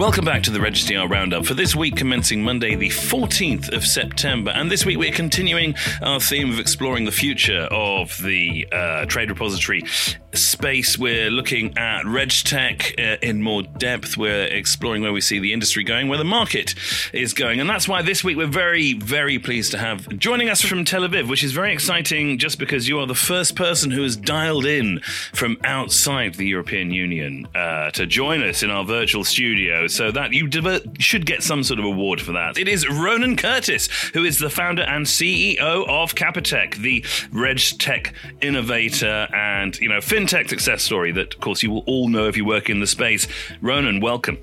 Welcome 0.00 0.24
back 0.24 0.42
to 0.44 0.50
the 0.50 0.62
Regis-TR 0.62 1.08
Roundup 1.08 1.44
for 1.44 1.52
this 1.52 1.76
week 1.76 1.94
commencing 1.94 2.42
Monday, 2.42 2.74
the 2.74 2.88
14th 2.88 3.70
of 3.70 3.84
September. 3.84 4.50
And 4.50 4.70
this 4.70 4.86
week 4.86 4.96
we're 4.96 5.12
continuing 5.12 5.74
our 6.00 6.18
theme 6.18 6.50
of 6.50 6.58
exploring 6.58 7.04
the 7.04 7.12
future 7.12 7.68
of 7.70 8.16
the 8.22 8.66
uh, 8.72 9.04
trade 9.04 9.28
repository 9.28 9.82
space. 10.32 10.96
We're 10.98 11.30
looking 11.30 11.76
at 11.76 12.04
RegTech 12.04 12.98
uh, 12.98 13.18
in 13.20 13.42
more 13.42 13.62
depth. 13.62 14.16
We're 14.16 14.44
exploring 14.44 15.02
where 15.02 15.12
we 15.12 15.20
see 15.20 15.38
the 15.38 15.52
industry 15.52 15.84
going, 15.84 16.08
where 16.08 16.18
the 16.18 16.24
market 16.24 16.74
is 17.12 17.34
going. 17.34 17.60
And 17.60 17.68
that's 17.68 17.88
why 17.88 18.00
this 18.02 18.24
week 18.24 18.36
we're 18.36 18.46
very, 18.46 18.94
very 18.94 19.38
pleased 19.38 19.72
to 19.72 19.78
have 19.78 20.08
joining 20.18 20.48
us 20.48 20.62
from 20.62 20.84
Tel 20.84 21.02
Aviv, 21.02 21.28
which 21.28 21.44
is 21.44 21.52
very 21.52 21.72
exciting 21.72 22.38
just 22.38 22.58
because 22.58 22.88
you 22.88 22.98
are 23.00 23.06
the 23.06 23.14
first 23.14 23.56
person 23.56 23.90
who 23.90 24.02
has 24.02 24.16
dialed 24.16 24.64
in 24.64 25.00
from 25.34 25.58
outside 25.64 26.34
the 26.34 26.46
European 26.46 26.90
Union 26.90 27.46
uh, 27.54 27.90
to 27.90 28.06
join 28.06 28.42
us 28.42 28.62
in 28.62 28.70
our 28.70 28.84
virtual 28.84 29.24
studio. 29.24 29.86
So 29.90 30.12
that 30.12 30.32
you 30.32 30.48
should 30.98 31.26
get 31.26 31.42
some 31.42 31.64
sort 31.64 31.80
of 31.80 31.84
award 31.84 32.20
for 32.20 32.32
that. 32.32 32.58
It 32.58 32.68
is 32.68 32.84
Ronen 32.84 33.36
Kertis, 33.36 33.90
who 34.14 34.24
is 34.24 34.38
the 34.38 34.48
founder 34.48 34.82
and 34.82 35.04
CEO 35.04 35.58
of 35.88 36.14
Cappitech, 36.14 36.76
the 36.76 37.02
RegTech 37.32 38.12
innovator 38.40 39.26
and, 39.34 39.76
you 39.80 39.88
know, 39.88 39.98
fintech 39.98 40.48
success 40.48 40.82
story 40.82 41.10
that, 41.12 41.34
of 41.34 41.40
course, 41.40 41.62
you 41.62 41.70
will 41.70 41.84
all 41.86 42.08
know 42.08 42.28
if 42.28 42.36
you 42.36 42.44
work 42.44 42.70
in 42.70 42.78
the 42.78 42.86
space. 42.86 43.26
Ronen, 43.60 44.00
welcome. 44.00 44.38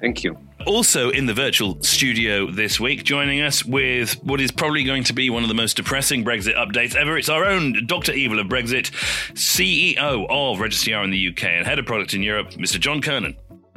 Thank 0.00 0.24
you. 0.24 0.38
Also 0.66 1.10
in 1.10 1.26
the 1.26 1.34
virtual 1.34 1.82
studio 1.82 2.50
this 2.50 2.80
week, 2.80 3.04
joining 3.04 3.42
us 3.42 3.64
with 3.64 4.14
what 4.24 4.40
is 4.40 4.50
probably 4.50 4.82
going 4.82 5.04
to 5.04 5.12
be 5.12 5.28
one 5.28 5.42
of 5.42 5.48
the 5.48 5.54
most 5.54 5.76
depressing 5.76 6.24
Brexit 6.24 6.56
updates 6.56 6.94
ever. 6.94 7.18
It's 7.18 7.28
our 7.28 7.44
own 7.44 7.86
Dr. 7.86 8.12
Evil 8.12 8.38
of 8.38 8.46
Brexit, 8.46 8.90
CEO 9.34 10.26
of 10.30 10.60
Regis-TR 10.60 11.02
in 11.02 11.10
the 11.10 11.28
UK 11.28 11.44
and 11.44 11.66
head 11.66 11.78
of 11.78 11.84
product 11.84 12.14
in 12.14 12.22
Europe, 12.22 12.52
Mr. 12.52 12.80
John 12.80 13.02
Kernan. 13.02 13.36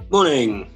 Morning 0.10 0.70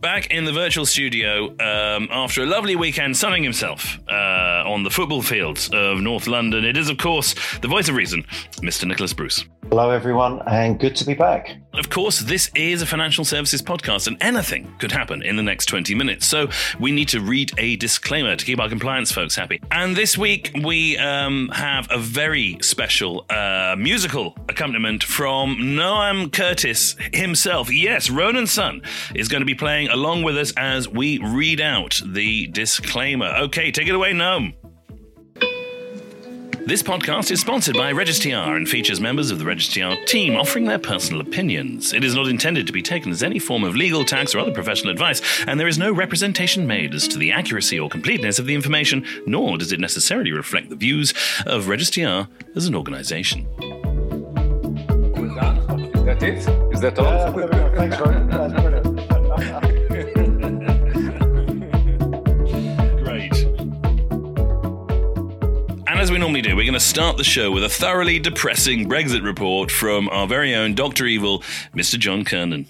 back 0.00 0.30
in 0.30 0.44
the 0.44 0.52
virtual 0.52 0.86
studio 0.86 1.48
um, 1.60 2.08
after 2.10 2.42
a 2.42 2.46
lovely 2.46 2.76
weekend 2.76 3.16
sunning 3.16 3.42
himself 3.42 3.98
uh, 4.08 4.62
on 4.66 4.82
the 4.82 4.90
football 4.90 5.22
fields 5.22 5.70
of 5.72 6.00
North 6.00 6.26
London. 6.26 6.64
It 6.64 6.76
is, 6.76 6.88
of 6.88 6.98
course, 6.98 7.34
the 7.60 7.68
voice 7.68 7.88
of 7.88 7.96
reason, 7.96 8.24
Mr. 8.56 8.86
Nicholas 8.86 9.12
Bruce. 9.12 9.44
Hello, 9.68 9.90
everyone, 9.90 10.42
and 10.46 10.78
good 10.78 10.94
to 10.94 11.04
be 11.04 11.14
back. 11.14 11.56
Of 11.74 11.90
course, 11.90 12.20
this 12.20 12.50
is 12.54 12.82
a 12.82 12.86
financial 12.86 13.24
services 13.24 13.60
podcast, 13.60 14.06
and 14.06 14.16
anything 14.20 14.72
could 14.78 14.92
happen 14.92 15.22
in 15.22 15.36
the 15.36 15.42
next 15.42 15.66
20 15.66 15.92
minutes. 15.96 16.24
So 16.24 16.48
we 16.78 16.92
need 16.92 17.08
to 17.08 17.20
read 17.20 17.52
a 17.58 17.74
disclaimer 17.74 18.36
to 18.36 18.44
keep 18.44 18.60
our 18.60 18.68
compliance 18.68 19.10
folks 19.10 19.34
happy. 19.34 19.60
And 19.72 19.96
this 19.96 20.16
week, 20.16 20.52
we 20.62 20.96
um, 20.98 21.50
have 21.52 21.88
a 21.90 21.98
very 21.98 22.58
special 22.62 23.26
uh, 23.28 23.74
musical 23.76 24.36
accompaniment 24.48 25.02
from 25.02 25.56
Noam 25.56 26.28
Kertis 26.28 26.96
himself. 27.12 27.70
Yes, 27.72 28.08
Ronen's 28.08 28.52
son 28.52 28.82
is 29.16 29.26
going 29.26 29.40
to 29.40 29.46
be 29.46 29.56
playing 29.56 29.85
along 29.88 30.22
with 30.22 30.36
us 30.36 30.52
as 30.56 30.88
we 30.88 31.18
read 31.18 31.60
out 31.60 32.00
the 32.04 32.46
disclaimer. 32.48 33.34
Okay, 33.42 33.70
take 33.70 33.88
it 33.88 33.94
away, 33.94 34.12
Noam. 34.12 34.54
This 36.66 36.82
podcast 36.82 37.30
is 37.30 37.40
sponsored 37.40 37.76
by 37.76 37.90
Regis-TR 37.90 38.56
and 38.56 38.68
features 38.68 39.00
members 39.00 39.30
of 39.30 39.38
the 39.38 39.44
Regis-TR 39.44 40.04
team 40.04 40.34
offering 40.34 40.64
their 40.64 40.80
personal 40.80 41.20
opinions. 41.20 41.92
It 41.92 42.02
is 42.02 42.16
not 42.16 42.26
intended 42.26 42.66
to 42.66 42.72
be 42.72 42.82
taken 42.82 43.12
as 43.12 43.22
any 43.22 43.38
form 43.38 43.62
of 43.62 43.76
legal, 43.76 44.04
tax, 44.04 44.34
or 44.34 44.40
other 44.40 44.50
professional 44.50 44.90
advice, 44.90 45.22
and 45.46 45.60
there 45.60 45.68
is 45.68 45.78
no 45.78 45.92
representation 45.92 46.66
made 46.66 46.92
as 46.92 47.06
to 47.06 47.18
the 47.18 47.30
accuracy 47.30 47.78
or 47.78 47.88
completeness 47.88 48.40
of 48.40 48.46
the 48.46 48.54
information, 48.56 49.06
nor 49.28 49.56
does 49.56 49.70
it 49.70 49.78
necessarily 49.78 50.32
reflect 50.32 50.68
the 50.68 50.74
views 50.74 51.14
of 51.46 51.68
Regis-TR 51.68 52.26
as 52.56 52.66
an 52.66 52.74
organization. 52.74 53.46
Is 55.96 56.04
that 56.04 56.22
it? 56.22 56.38
Is 56.74 56.80
that 56.80 56.98
all? 56.98 57.40
Yeah, 57.40 57.74
thanks, 57.76 58.00
Ron. 58.00 59.72
as 66.06 66.12
we 66.12 66.18
normally 66.18 66.40
do, 66.40 66.54
we're 66.54 66.62
going 66.62 66.72
to 66.72 66.78
start 66.78 67.16
the 67.16 67.24
show 67.24 67.50
with 67.50 67.64
a 67.64 67.68
thoroughly 67.68 68.20
depressing 68.20 68.88
Brexit 68.88 69.24
report 69.24 69.72
from 69.72 70.08
our 70.10 70.28
very 70.28 70.54
own 70.54 70.72
Dr. 70.72 71.04
Evil, 71.04 71.40
Mr. 71.74 71.98
John 71.98 72.24
Kernan. 72.24 72.66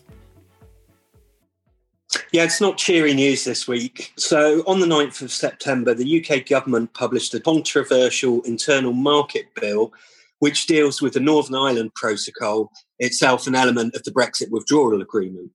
Yeah, 2.33 2.45
it's 2.45 2.63
not 2.63 2.79
cheery 2.79 3.13
news 3.13 3.45
this 3.45 3.69
week. 3.69 4.15
So, 4.17 4.63
on 4.67 4.81
the 4.81 4.87
9th 4.87 5.21
of 5.21 5.31
September, 5.31 5.93
the 5.93 6.25
UK 6.25 6.47
government 6.47 6.95
published 6.95 7.35
a 7.35 7.41
controversial 7.41 8.41
internal 8.45 8.95
market 8.95 9.55
bill 9.55 9.93
which 10.39 10.67
deals 10.67 11.03
with 11.03 11.13
the 11.13 11.21
Northern 11.21 11.57
Ireland 11.57 11.93
Protocol, 11.95 12.73
itself 13.01 13.47
an 13.47 13.55
element 13.55 13.95
of 13.95 14.03
the 14.05 14.13
Brexit 14.13 14.51
withdrawal 14.51 15.03
agreement. 15.03 15.51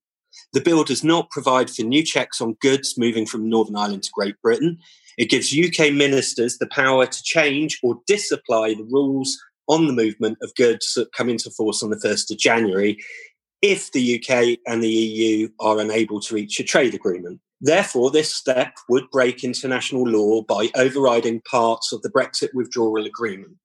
The 0.53 0.61
bill 0.61 0.83
does 0.83 1.03
not 1.03 1.31
provide 1.31 1.69
for 1.71 1.81
new 1.81 2.03
checks 2.03 2.41
on 2.41 2.57
goods 2.61 2.95
moving 2.95 3.25
from 3.25 3.49
Northern 3.49 3.75
Ireland 3.75 4.03
to 4.03 4.11
Great 4.13 4.39
Britain. 4.43 4.77
It 5.17 5.29
gives 5.29 5.55
UK 5.57 5.93
ministers 5.93 6.57
the 6.57 6.67
power 6.67 7.05
to 7.05 7.23
change 7.23 7.79
or 7.83 7.99
disapply 8.07 8.73
the 8.73 8.87
rules 8.89 9.37
on 9.67 9.87
the 9.87 9.93
movement 9.93 10.37
of 10.41 10.53
goods 10.55 10.93
that 10.95 11.13
come 11.13 11.29
into 11.29 11.49
force 11.51 11.83
on 11.83 11.89
the 11.89 11.97
1st 11.97 12.31
of 12.31 12.37
January 12.37 12.97
if 13.61 13.91
the 13.91 14.15
UK 14.15 14.57
and 14.67 14.81
the 14.81 14.89
EU 14.89 15.49
are 15.59 15.79
unable 15.79 16.19
to 16.19 16.35
reach 16.35 16.59
a 16.59 16.63
trade 16.63 16.93
agreement. 16.93 17.39
Therefore, 17.61 18.09
this 18.09 18.33
step 18.33 18.73
would 18.89 19.09
break 19.11 19.43
international 19.43 20.03
law 20.03 20.41
by 20.41 20.69
overriding 20.75 21.41
parts 21.41 21.93
of 21.93 22.01
the 22.01 22.09
Brexit 22.09 22.49
withdrawal 22.53 23.05
agreement. 23.05 23.55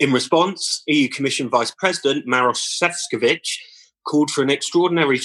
In 0.00 0.12
response, 0.12 0.82
EU 0.86 1.08
Commission 1.08 1.48
Vice 1.48 1.72
President 1.78 2.26
Maros 2.26 2.78
Sefcovic 2.82 3.46
called 4.06 4.30
for 4.30 4.42
an 4.42 4.50
extraordinary, 4.50 5.20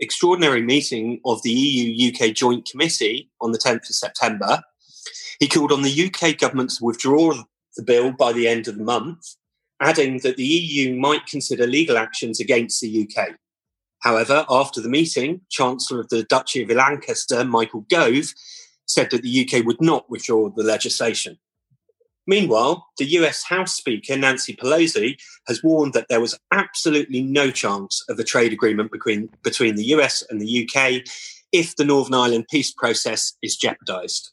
extraordinary 0.00 0.62
meeting 0.62 1.20
of 1.24 1.40
the 1.42 1.50
EU 1.50 2.12
UK 2.12 2.34
Joint 2.34 2.68
Committee 2.68 3.30
on 3.40 3.52
the 3.52 3.58
10th 3.58 3.88
of 3.88 3.94
September 3.94 4.62
he 5.38 5.48
called 5.48 5.72
on 5.72 5.82
the 5.82 6.06
UK 6.06 6.36
government 6.36 6.70
to 6.70 6.84
withdraw 6.84 7.34
the 7.76 7.82
bill 7.82 8.12
by 8.12 8.32
the 8.32 8.48
end 8.48 8.68
of 8.68 8.76
the 8.76 8.84
month, 8.84 9.36
adding 9.80 10.18
that 10.18 10.36
the 10.36 10.44
EU 10.44 10.96
might 10.96 11.26
consider 11.26 11.66
legal 11.66 11.96
actions 11.96 12.40
against 12.40 12.80
the 12.80 13.08
UK. 13.08 13.36
However, 14.00 14.44
after 14.48 14.80
the 14.80 14.88
meeting, 14.88 15.40
Chancellor 15.50 16.00
of 16.00 16.08
the 16.08 16.24
Duchy 16.24 16.62
of 16.62 16.70
Lancaster, 16.70 17.44
Michael 17.44 17.84
Gove, 17.88 18.32
said 18.86 19.10
that 19.10 19.22
the 19.22 19.48
UK 19.48 19.64
would 19.64 19.80
not 19.80 20.08
withdraw 20.10 20.48
the 20.50 20.62
legislation. 20.62 21.38
Meanwhile, 22.26 22.86
the 22.98 23.06
US 23.06 23.42
House 23.44 23.74
Speaker, 23.74 24.16
Nancy 24.16 24.54
Pelosi, 24.54 25.16
has 25.46 25.62
warned 25.62 25.94
that 25.94 26.08
there 26.08 26.20
was 26.20 26.38
absolutely 26.52 27.22
no 27.22 27.50
chance 27.50 28.04
of 28.08 28.18
a 28.18 28.24
trade 28.24 28.52
agreement 28.52 28.92
between, 28.92 29.30
between 29.42 29.76
the 29.76 29.86
US 29.86 30.22
and 30.28 30.40
the 30.40 30.68
UK 30.68 31.02
if 31.52 31.74
the 31.76 31.84
Northern 31.84 32.14
Ireland 32.14 32.46
peace 32.50 32.72
process 32.72 33.34
is 33.42 33.56
jeopardised. 33.56 34.30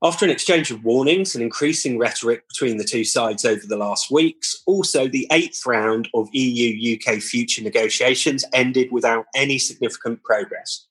After 0.00 0.24
an 0.24 0.30
exchange 0.30 0.70
of 0.70 0.84
warnings 0.84 1.34
and 1.34 1.42
increasing 1.42 1.98
rhetoric 1.98 2.46
between 2.46 2.76
the 2.76 2.84
two 2.84 3.02
sides 3.02 3.44
over 3.44 3.66
the 3.66 3.76
last 3.76 4.12
weeks, 4.12 4.62
also 4.64 5.08
the 5.08 5.26
eighth 5.32 5.66
round 5.66 6.08
of 6.14 6.28
EU 6.32 6.96
UK 6.96 7.20
future 7.20 7.62
negotiations 7.62 8.44
ended 8.52 8.92
without 8.92 9.26
any 9.34 9.58
significant 9.58 10.22
progress. 10.22 10.86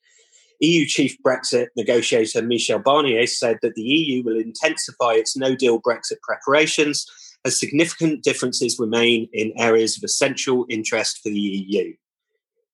EU 0.59 0.85
chief 0.85 1.15
Brexit 1.25 1.67
negotiator 1.77 2.41
Michel 2.41 2.79
Barnier 2.79 3.27
said 3.29 3.59
that 3.61 3.75
the 3.75 3.81
EU 3.81 4.23
will 4.23 4.37
intensify 4.37 5.13
its 5.13 5.37
no 5.37 5.55
deal 5.55 5.79
Brexit 5.79 6.19
preparations 6.21 7.05
as 7.45 7.57
significant 7.57 8.23
differences 8.23 8.77
remain 8.77 9.29
in 9.31 9.53
areas 9.57 9.95
of 9.95 10.03
essential 10.03 10.65
interest 10.67 11.19
for 11.23 11.29
the 11.29 11.39
EU. 11.39 11.93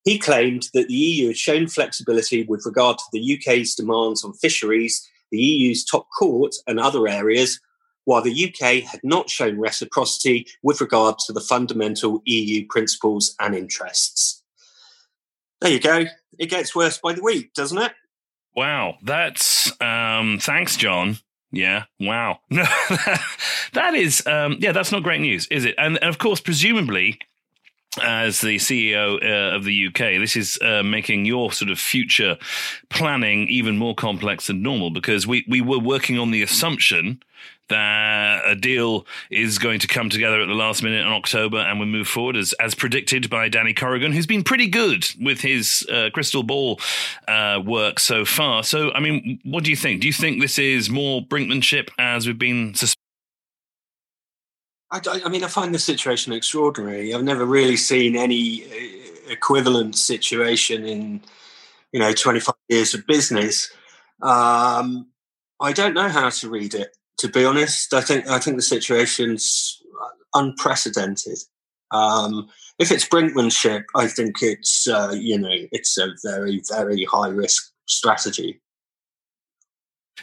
He 0.04 0.18
claimed 0.18 0.70
that 0.74 0.88
the 0.88 0.96
EU 0.96 1.28
had 1.28 1.38
shown 1.38 1.68
flexibility 1.68 2.44
with 2.44 2.66
regard 2.66 2.98
to 2.98 3.04
the 3.12 3.38
UK's 3.38 3.76
demands 3.76 4.24
on 4.24 4.34
fisheries 4.34 5.08
the 5.34 5.40
EU's 5.40 5.84
top 5.84 6.08
court 6.18 6.54
and 6.68 6.80
other 6.80 7.08
areas, 7.08 7.60
while 8.06 8.22
the 8.22 8.46
UK 8.46 8.84
had 8.84 9.00
not 9.04 9.32
shown 9.32 9.58
reciprocity 9.58 10.46
with 10.62 10.80
regard 10.80 11.18
to 11.26 11.34
the 11.34 11.42
fundamental 11.42 12.22
EU 12.26 12.68
principles 12.68 13.36
and 13.40 13.56
interests. 13.56 14.44
There 15.60 15.72
you 15.72 15.80
go. 15.80 16.06
It 16.38 16.52
gets 16.52 16.76
worse 16.76 17.00
by 17.00 17.14
the 17.14 17.24
week, 17.24 17.54
doesn't 17.56 17.80
it? 17.80 17.94
Wow, 18.56 18.98
that's 19.02 19.72
um, 19.82 20.38
thanks, 20.40 20.78
John. 20.78 21.18
Yeah, 21.52 21.86
wow. 22.00 22.40
No, 22.52 22.64
that 23.74 23.96
is 23.96 24.26
um, 24.28 24.58
yeah, 24.60 24.72
that's 24.72 24.92
not 24.92 25.02
great 25.02 25.22
news, 25.22 25.48
is 25.50 25.66
it? 25.66 25.74
And, 25.80 25.98
and 25.98 26.10
of 26.10 26.20
course, 26.20 26.40
presumably, 26.40 27.18
as 28.02 28.42
the 28.42 28.58
CEO 28.58 29.22
uh, 29.22 29.56
of 29.56 29.64
the 29.64 29.88
UK, 29.88 30.20
this 30.20 30.36
is 30.36 30.58
uh, 30.62 30.84
making 30.84 31.26
your 31.26 31.52
sort 31.52 31.70
of 31.70 31.80
future 31.80 32.38
planning 32.90 33.48
even 33.48 33.78
more 33.78 33.96
complex 33.96 34.48
than 34.48 34.62
normal 34.62 34.90
because 34.90 35.28
we, 35.28 35.46
we 35.48 35.62
were 35.62 35.80
working 35.80 36.18
on 36.18 36.32
the 36.32 36.42
assumption 36.42 37.22
that 37.70 38.42
a 38.46 38.56
deal 38.56 39.06
is 39.32 39.58
going 39.58 39.80
to 39.80 39.88
come 39.88 40.10
together 40.10 40.42
at 40.42 40.48
the 40.48 40.54
last 40.54 40.84
minute 40.84 41.06
in 41.06 41.12
October 41.12 41.58
and 41.58 41.80
we 41.80 41.86
move 41.86 42.08
forward 42.08 42.36
as, 42.36 42.54
as 42.54 42.76
predicted 42.76 43.30
by 43.30 43.48
Danny 43.48 43.74
Corrigan, 43.74 44.12
who's 44.12 44.28
been 44.28 44.44
pretty 44.44 44.68
good 44.68 45.08
with 45.20 45.42
his 45.42 45.88
uh, 45.92 46.10
crystal 46.14 46.44
ball 46.44 46.80
uh, 47.28 47.62
work 47.66 48.00
so 48.00 48.26
far. 48.26 48.64
So, 48.64 48.92
I 48.92 49.00
mean, 49.00 49.40
what 49.44 49.64
do 49.64 49.70
you 49.70 49.78
think? 49.78 50.02
Do 50.02 50.08
you 50.08 50.14
think 50.14 50.42
this 50.42 50.60
is 50.60 50.90
more 50.90 51.22
brinkmanship 51.22 51.90
as 51.98 52.28
we've 52.28 52.38
been 52.38 52.74
suspecting? 52.74 53.03
I, 54.94 55.22
I, 55.26 55.30
mean, 55.30 55.44
I 55.44 55.48
find 55.48 55.74
the 55.74 55.80
situation 55.80 56.34
extraordinary. 56.34 57.14
I've 57.14 57.24
never 57.24 57.46
really 57.46 57.78
seen 57.78 58.16
any 58.16 58.64
uh, 58.64 59.32
equivalent 59.32 59.96
situation 59.96 60.86
in 60.86 61.22
you 61.92 62.00
know 62.00 62.14
25 62.14 62.54
years 62.70 62.94
of 62.94 63.08
business. 63.08 63.72
Um, 64.22 65.08
I 65.60 65.74
don't 65.74 65.96
know 65.96 66.10
how 66.10 66.30
to 66.30 66.50
read 66.50 66.76
it. 66.76 66.96
To 67.20 67.28
be 67.28 67.44
honest, 67.44 67.94
I 67.94 68.02
think 68.02 68.28
I 68.28 68.38
think 68.38 68.58
the 68.58 68.64
situation's 68.64 69.82
unprecedented. 70.34 71.40
Um, 71.92 72.50
if 72.80 72.92
it's 72.92 73.08
brinkmanship, 73.08 73.84
I 73.96 74.08
think 74.08 74.42
it's 74.42 74.88
uh, 74.88 75.16
you 75.16 75.40
know 75.40 75.56
it's 75.72 75.98
a 75.98 76.14
very 76.24 76.62
very 76.70 77.06
high 77.06 77.30
risk 77.30 77.72
strategy. 77.88 78.62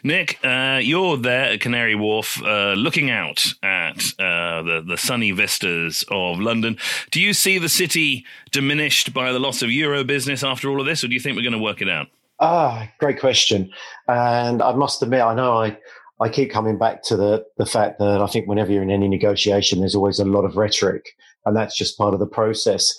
Nick, 0.03 0.39
uh, 0.45 0.81
you're 0.83 1.17
there 1.17 1.53
at 1.53 1.61
Canary 1.61 1.95
Wharf, 1.95 2.43
uh, 2.43 2.73
looking 2.73 3.11
out 3.11 3.45
at 3.63 3.99
uh, 4.19 4.63
the 4.63 4.85
the 4.87 4.97
sunny 4.97 5.31
vistas 5.31 6.05
of 6.11 6.39
London. 6.39 6.79
Do 7.11 7.21
you 7.21 7.33
see 7.33 7.59
the 7.59 7.69
city 7.69 8.25
diminished 8.51 9.13
by 9.13 9.33
the 9.33 9.39
loss 9.39 9.63
of 9.63 9.71
Euro 9.71 10.05
business 10.05 10.43
after 10.43 10.71
all 10.71 10.81
of 10.81 10.87
this, 10.87 11.05
or 11.05 11.09
do 11.09 11.15
you 11.15 11.21
think 11.21 11.37
we're 11.37 11.43
going 11.43 11.53
to 11.53 11.59
work 11.59 11.83
it 11.83 11.89
out? 11.89 12.07
Ah, 12.39 12.89
great 12.99 13.21
question. 13.21 13.71
And 14.09 14.63
I 14.63 14.73
must 14.73 15.03
admit, 15.03 15.21
I 15.21 15.35
know 15.35 15.59
I 15.59 15.77
I 16.21 16.29
keep 16.29 16.51
coming 16.51 16.79
back 16.79 17.03
to 17.05 17.17
the 17.17 17.45
the 17.59 17.67
fact 17.67 17.99
that 17.99 18.23
I 18.23 18.27
think 18.27 18.47
whenever 18.47 18.73
you're 18.73 18.83
in 18.83 18.91
any 18.91 19.09
negotiation, 19.09 19.81
there's 19.81 19.95
always 19.95 20.19
a 20.19 20.25
lot 20.25 20.45
of 20.45 20.57
rhetoric, 20.57 21.15
and 21.45 21.57
that's 21.57 21.77
just 21.77 21.99
part 21.99 22.15
of 22.15 22.21
the 22.21 22.27
process. 22.27 22.93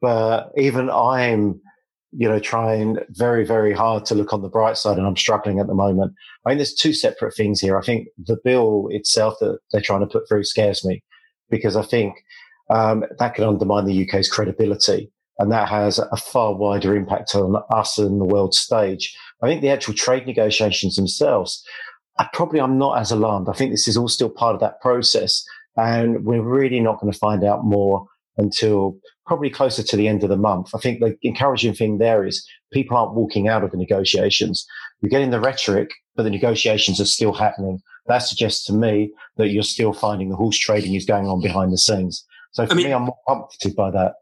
But 0.00 0.52
even 0.56 0.90
I'm, 0.90 1.60
you 2.12 2.28
know, 2.28 2.38
trying 2.38 2.98
very 3.10 3.44
very 3.44 3.72
hard 3.72 4.04
to 4.06 4.14
look 4.14 4.32
on 4.32 4.42
the 4.42 4.48
bright 4.48 4.76
side, 4.76 4.98
and 4.98 5.06
I'm 5.06 5.16
struggling 5.16 5.58
at 5.58 5.66
the 5.66 5.74
moment. 5.74 6.14
I 6.44 6.50
think 6.50 6.58
there's 6.58 6.74
two 6.74 6.92
separate 6.92 7.34
things 7.34 7.60
here. 7.60 7.78
I 7.78 7.82
think 7.82 8.08
the 8.18 8.38
bill 8.44 8.88
itself 8.90 9.34
that 9.40 9.58
they're 9.72 9.80
trying 9.80 10.00
to 10.00 10.06
put 10.06 10.28
through 10.28 10.44
scares 10.44 10.84
me 10.84 11.02
because 11.50 11.76
I 11.76 11.82
think 11.82 12.16
um, 12.70 13.04
that 13.18 13.34
could 13.34 13.46
undermine 13.46 13.86
the 13.86 14.08
UK's 14.08 14.28
credibility. 14.28 15.10
And 15.38 15.52
that 15.52 15.68
has 15.68 15.98
a 15.98 16.16
far 16.16 16.54
wider 16.54 16.96
impact 16.96 17.34
on 17.34 17.62
us 17.70 17.98
and 17.98 18.20
the 18.20 18.24
world 18.24 18.54
stage. 18.54 19.14
I 19.42 19.46
think 19.46 19.60
the 19.60 19.68
actual 19.68 19.92
trade 19.92 20.26
negotiations 20.26 20.96
themselves, 20.96 21.62
I 22.18 22.26
probably 22.32 22.60
I'm 22.60 22.78
not 22.78 22.98
as 22.98 23.10
alarmed. 23.10 23.48
I 23.48 23.52
think 23.52 23.70
this 23.70 23.86
is 23.86 23.98
all 23.98 24.08
still 24.08 24.30
part 24.30 24.54
of 24.54 24.60
that 24.60 24.80
process, 24.80 25.44
and 25.76 26.24
we're 26.24 26.42
really 26.42 26.80
not 26.80 27.00
going 27.00 27.12
to 27.12 27.18
find 27.18 27.44
out 27.44 27.64
more 27.64 28.06
until 28.38 28.96
probably 29.26 29.50
closer 29.50 29.82
to 29.82 29.96
the 29.96 30.08
end 30.08 30.22
of 30.22 30.28
the 30.28 30.36
month. 30.36 30.70
I 30.74 30.78
think 30.78 31.00
the 31.00 31.16
encouraging 31.22 31.74
thing 31.74 31.98
there 31.98 32.24
is 32.24 32.46
people 32.72 32.96
aren't 32.96 33.14
walking 33.14 33.48
out 33.48 33.64
of 33.64 33.72
the 33.72 33.76
negotiations. 33.76 34.66
You're 35.00 35.10
getting 35.10 35.30
the 35.30 35.40
rhetoric, 35.40 35.90
but 36.14 36.22
the 36.22 36.30
negotiations 36.30 37.00
are 37.00 37.06
still 37.06 37.32
happening. 37.32 37.80
That 38.06 38.18
suggests 38.18 38.64
to 38.66 38.72
me 38.72 39.12
that 39.36 39.48
you're 39.48 39.64
still 39.64 39.92
finding 39.92 40.30
the 40.30 40.36
horse 40.36 40.58
trading 40.58 40.94
is 40.94 41.04
going 41.04 41.26
on 41.26 41.42
behind 41.42 41.72
the 41.72 41.78
scenes. 41.78 42.24
So 42.52 42.66
for 42.66 42.72
I 42.72 42.76
mean, 42.76 42.86
me, 42.86 42.92
I'm 42.92 43.02
more 43.02 43.18
comforted 43.28 43.74
by 43.74 43.90
that. 43.90 44.14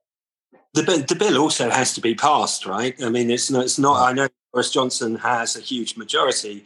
The, 0.73 1.05
the 1.07 1.15
bill 1.15 1.39
also 1.39 1.71
has 1.71 1.95
to 1.95 2.01
be 2.01 2.15
passed, 2.15 2.67
right? 2.67 3.01
I 3.03 3.09
mean, 3.11 3.31
it's 3.31 3.51
not, 3.51 3.65
it's 3.65 3.79
not. 3.79 4.09
I 4.09 4.13
know 4.13 4.29
Boris 4.53 4.71
Johnson 4.71 5.17
has 5.17 5.55
a 5.55 5.61
huge 5.61 5.97
majority, 5.97 6.65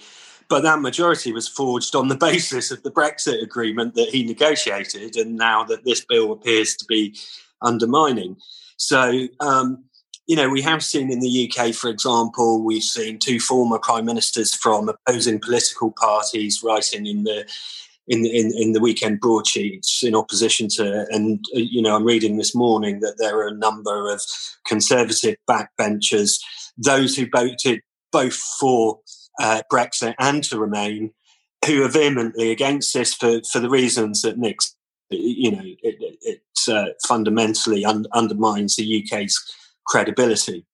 but 0.49 0.63
that 0.63 0.81
majority 0.81 1.33
was 1.33 1.47
forged 1.47 1.95
on 1.95 2.09
the 2.09 2.15
basis 2.31 2.71
of 2.71 2.83
the 2.85 2.91
Brexit 2.91 3.43
agreement 3.43 3.97
that 3.97 4.09
he 4.09 4.25
negotiated, 4.25 5.17
and 5.17 5.37
now 5.37 5.65
that 5.65 5.85
this 5.85 6.05
bill 6.05 6.33
appears 6.33 6.75
to 6.77 6.87
be 6.87 7.17
undermining. 7.63 8.37
So, 8.77 9.27
um, 9.41 9.85
you 10.27 10.37
know, 10.37 10.51
we 10.51 10.63
have 10.63 10.85
seen 10.85 11.11
in 11.11 11.21
the 11.21 11.51
UK, 11.51 11.75
for 11.75 11.89
example, 11.89 12.63
we've 12.63 12.83
seen 12.83 13.19
two 13.19 13.41
former 13.41 13.79
prime 13.79 14.05
ministers 14.05 14.55
from 14.55 14.89
opposing 14.89 15.41
political 15.41 15.93
parties 15.93 16.63
writing 16.63 17.07
in 17.07 17.25
the 17.25 17.47
in, 18.09 18.25
in, 18.25 18.53
in 18.57 18.73
the 18.73 18.81
weekend 18.81 19.21
broadsheets 19.21 20.03
in 20.03 20.15
opposition 20.15 20.67
to, 20.69 21.07
and 21.11 21.45
you 21.53 21.83
know, 21.83 21.95
I'm 21.95 22.05
reading 22.05 22.39
this 22.39 22.55
morning 22.55 23.01
that 23.01 23.17
there 23.19 23.37
are 23.39 23.49
a 23.49 23.55
number 23.55 24.11
of 24.11 24.23
conservative 24.67 25.37
backbenchers, 25.49 26.41
those 26.79 27.17
who 27.17 27.29
voted 27.31 27.83
both 28.11 28.35
for 28.35 29.01
uh, 29.41 29.63
Brexit 29.71 30.15
and 30.19 30.43
to 30.45 30.59
remain, 30.59 31.13
who 31.67 31.85
are 31.85 31.89
vehemently 31.89 32.51
against 32.51 32.95
this 32.95 33.13
for, 33.13 33.41
for 33.51 33.61
the 33.61 33.71
reasons 33.71 34.23
that 34.23 34.39
Nick's, 34.39 34.75
you 35.11 35.51
know, 35.53 35.63
it, 35.63 36.19
it 36.23 36.43
uh, 36.69 36.87
fundamentally 37.07 37.85
un- 37.85 38.07
undermines 38.13 38.77
the 38.77 39.05
UK's 39.05 39.43
credibility. 39.87 40.65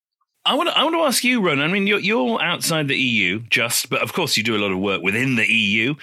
I 0.46 0.54
want 0.54 0.68
to, 0.68 0.78
I 0.78 0.82
want 0.82 0.94
to 0.94 1.02
ask 1.02 1.24
you, 1.24 1.40
Ron. 1.40 1.60
I 1.60 1.68
mean, 1.68 1.86
you're, 1.86 2.00
you're 2.00 2.42
outside 2.42 2.88
the 2.88 2.98
EU, 2.98 3.40
just, 3.48 3.88
but 3.88 4.02
of 4.02 4.12
course, 4.12 4.36
you 4.36 4.42
do 4.42 4.56
a 4.56 4.58
lot 4.58 4.72
of 4.72 4.78
work 4.78 5.02
within 5.02 5.36
the 5.36 5.50
EU. 5.50 5.94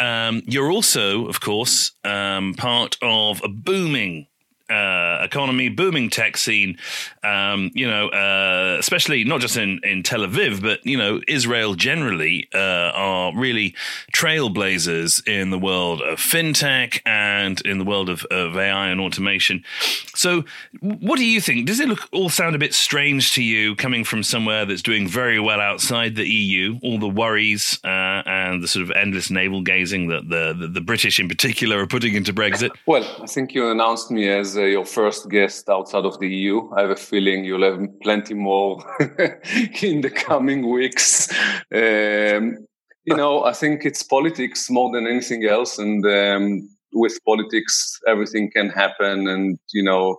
Um, 0.00 0.42
you're 0.46 0.70
also, 0.70 1.28
of 1.28 1.40
course, 1.40 1.92
um, 2.02 2.54
part 2.54 2.96
of 3.02 3.40
a 3.44 3.48
booming 3.48 4.26
uh, 4.70 5.18
economy, 5.22 5.68
booming 5.68 6.10
tech 6.10 6.36
scene. 6.36 6.78
Um, 7.22 7.70
you 7.74 7.86
know, 7.86 8.08
uh, 8.08 8.76
especially 8.78 9.24
not 9.24 9.40
just 9.40 9.56
in, 9.56 9.80
in 9.82 10.02
Tel 10.02 10.20
Aviv, 10.20 10.62
but 10.62 10.84
you 10.86 10.96
know, 10.96 11.20
Israel 11.28 11.74
generally 11.74 12.48
uh, 12.54 12.92
are 12.94 13.36
really 13.36 13.74
trailblazers 14.12 15.26
in 15.28 15.50
the 15.50 15.58
world 15.58 16.00
of 16.00 16.18
fintech 16.18 17.00
and 17.04 17.60
in 17.62 17.78
the 17.78 17.84
world 17.84 18.08
of, 18.08 18.24
of 18.26 18.56
AI 18.56 18.88
and 18.88 19.00
automation. 19.00 19.64
So, 20.14 20.44
what 20.80 21.18
do 21.18 21.24
you 21.24 21.40
think? 21.40 21.66
Does 21.66 21.80
it 21.80 21.88
look 21.88 22.08
all 22.12 22.30
sound 22.30 22.54
a 22.54 22.58
bit 22.58 22.74
strange 22.74 23.32
to 23.34 23.42
you 23.42 23.76
coming 23.76 24.04
from 24.04 24.22
somewhere 24.22 24.64
that's 24.64 24.82
doing 24.82 25.08
very 25.08 25.40
well 25.40 25.60
outside 25.60 26.16
the 26.16 26.28
EU? 26.28 26.78
All 26.82 26.98
the 26.98 27.08
worries 27.08 27.78
uh, 27.84 28.22
and 28.26 28.62
the 28.62 28.68
sort 28.68 28.82
of 28.84 28.90
endless 28.92 29.30
navel 29.30 29.62
gazing 29.62 30.08
that 30.08 30.28
the, 30.28 30.54
the, 30.58 30.68
the 30.68 30.80
British, 30.80 31.18
in 31.18 31.28
particular, 31.28 31.80
are 31.80 31.86
putting 31.86 32.14
into 32.14 32.32
Brexit. 32.32 32.70
Well, 32.86 33.04
I 33.22 33.26
think 33.26 33.54
you 33.54 33.70
announced 33.70 34.10
me 34.10 34.28
as 34.28 34.53
uh, 34.56 34.62
your 34.62 34.84
first 34.84 35.28
guest 35.28 35.68
outside 35.68 36.04
of 36.04 36.18
the 36.18 36.28
EU. 36.28 36.70
I 36.74 36.82
have 36.82 36.90
a 36.90 36.96
feeling 36.96 37.44
you'll 37.44 37.62
have 37.62 37.80
plenty 38.00 38.34
more 38.34 38.82
in 39.82 40.00
the 40.00 40.10
coming 40.10 40.70
weeks. 40.70 41.32
Um, 41.72 42.66
you 43.04 43.16
know, 43.16 43.44
I 43.44 43.52
think 43.52 43.84
it's 43.84 44.02
politics 44.02 44.70
more 44.70 44.90
than 44.92 45.06
anything 45.06 45.44
else, 45.44 45.78
and 45.78 46.04
um, 46.06 46.68
with 46.92 47.18
politics, 47.26 48.00
everything 48.08 48.50
can 48.50 48.70
happen. 48.70 49.28
And 49.28 49.58
you 49.72 49.82
know, 49.82 50.18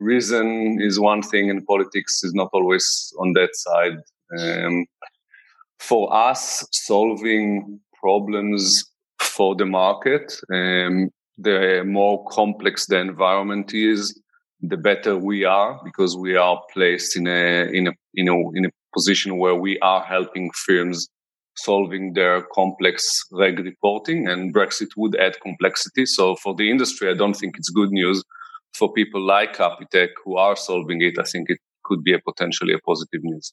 reason 0.00 0.78
is 0.80 0.98
one 0.98 1.22
thing, 1.22 1.50
and 1.50 1.66
politics 1.66 2.24
is 2.24 2.34
not 2.34 2.50
always 2.52 3.12
on 3.18 3.32
that 3.34 3.54
side. 3.54 3.98
Um, 4.38 4.86
for 5.78 6.12
us, 6.12 6.66
solving 6.72 7.80
problems 8.00 8.84
for 9.20 9.54
the 9.54 9.66
market 9.66 10.40
um, 10.52 11.10
the 11.38 11.82
more 11.84 12.24
complex 12.26 12.86
the 12.86 12.98
environment 12.98 13.74
is, 13.74 14.20
the 14.60 14.76
better 14.76 15.16
we 15.16 15.44
are 15.44 15.80
because 15.84 16.16
we 16.16 16.36
are 16.36 16.60
placed 16.72 17.16
in 17.16 17.26
a 17.26 17.68
in 17.72 17.88
a 17.88 17.92
you 18.12 18.24
know 18.24 18.50
in 18.54 18.64
a 18.64 18.70
position 18.94 19.36
where 19.38 19.54
we 19.54 19.78
are 19.80 20.02
helping 20.02 20.50
firms 20.66 21.08
solving 21.56 22.14
their 22.14 22.42
complex 22.54 23.06
reg 23.32 23.58
reporting 23.58 24.26
and 24.28 24.54
Brexit 24.54 24.88
would 24.96 25.16
add 25.16 25.34
complexity. 25.40 26.04
So 26.06 26.36
for 26.36 26.54
the 26.54 26.70
industry, 26.70 27.10
I 27.10 27.14
don't 27.14 27.34
think 27.34 27.56
it's 27.56 27.70
good 27.70 27.90
news. 27.90 28.22
For 28.74 28.92
people 28.92 29.24
like 29.24 29.56
Cappitech 29.56 30.08
who 30.24 30.36
are 30.36 30.56
solving 30.56 31.00
it, 31.00 31.16
I 31.18 31.22
think 31.22 31.48
it 31.48 31.58
could 31.84 32.02
be 32.02 32.12
a 32.12 32.18
potentially 32.18 32.74
a 32.74 32.78
positive 32.78 33.22
news. 33.22 33.52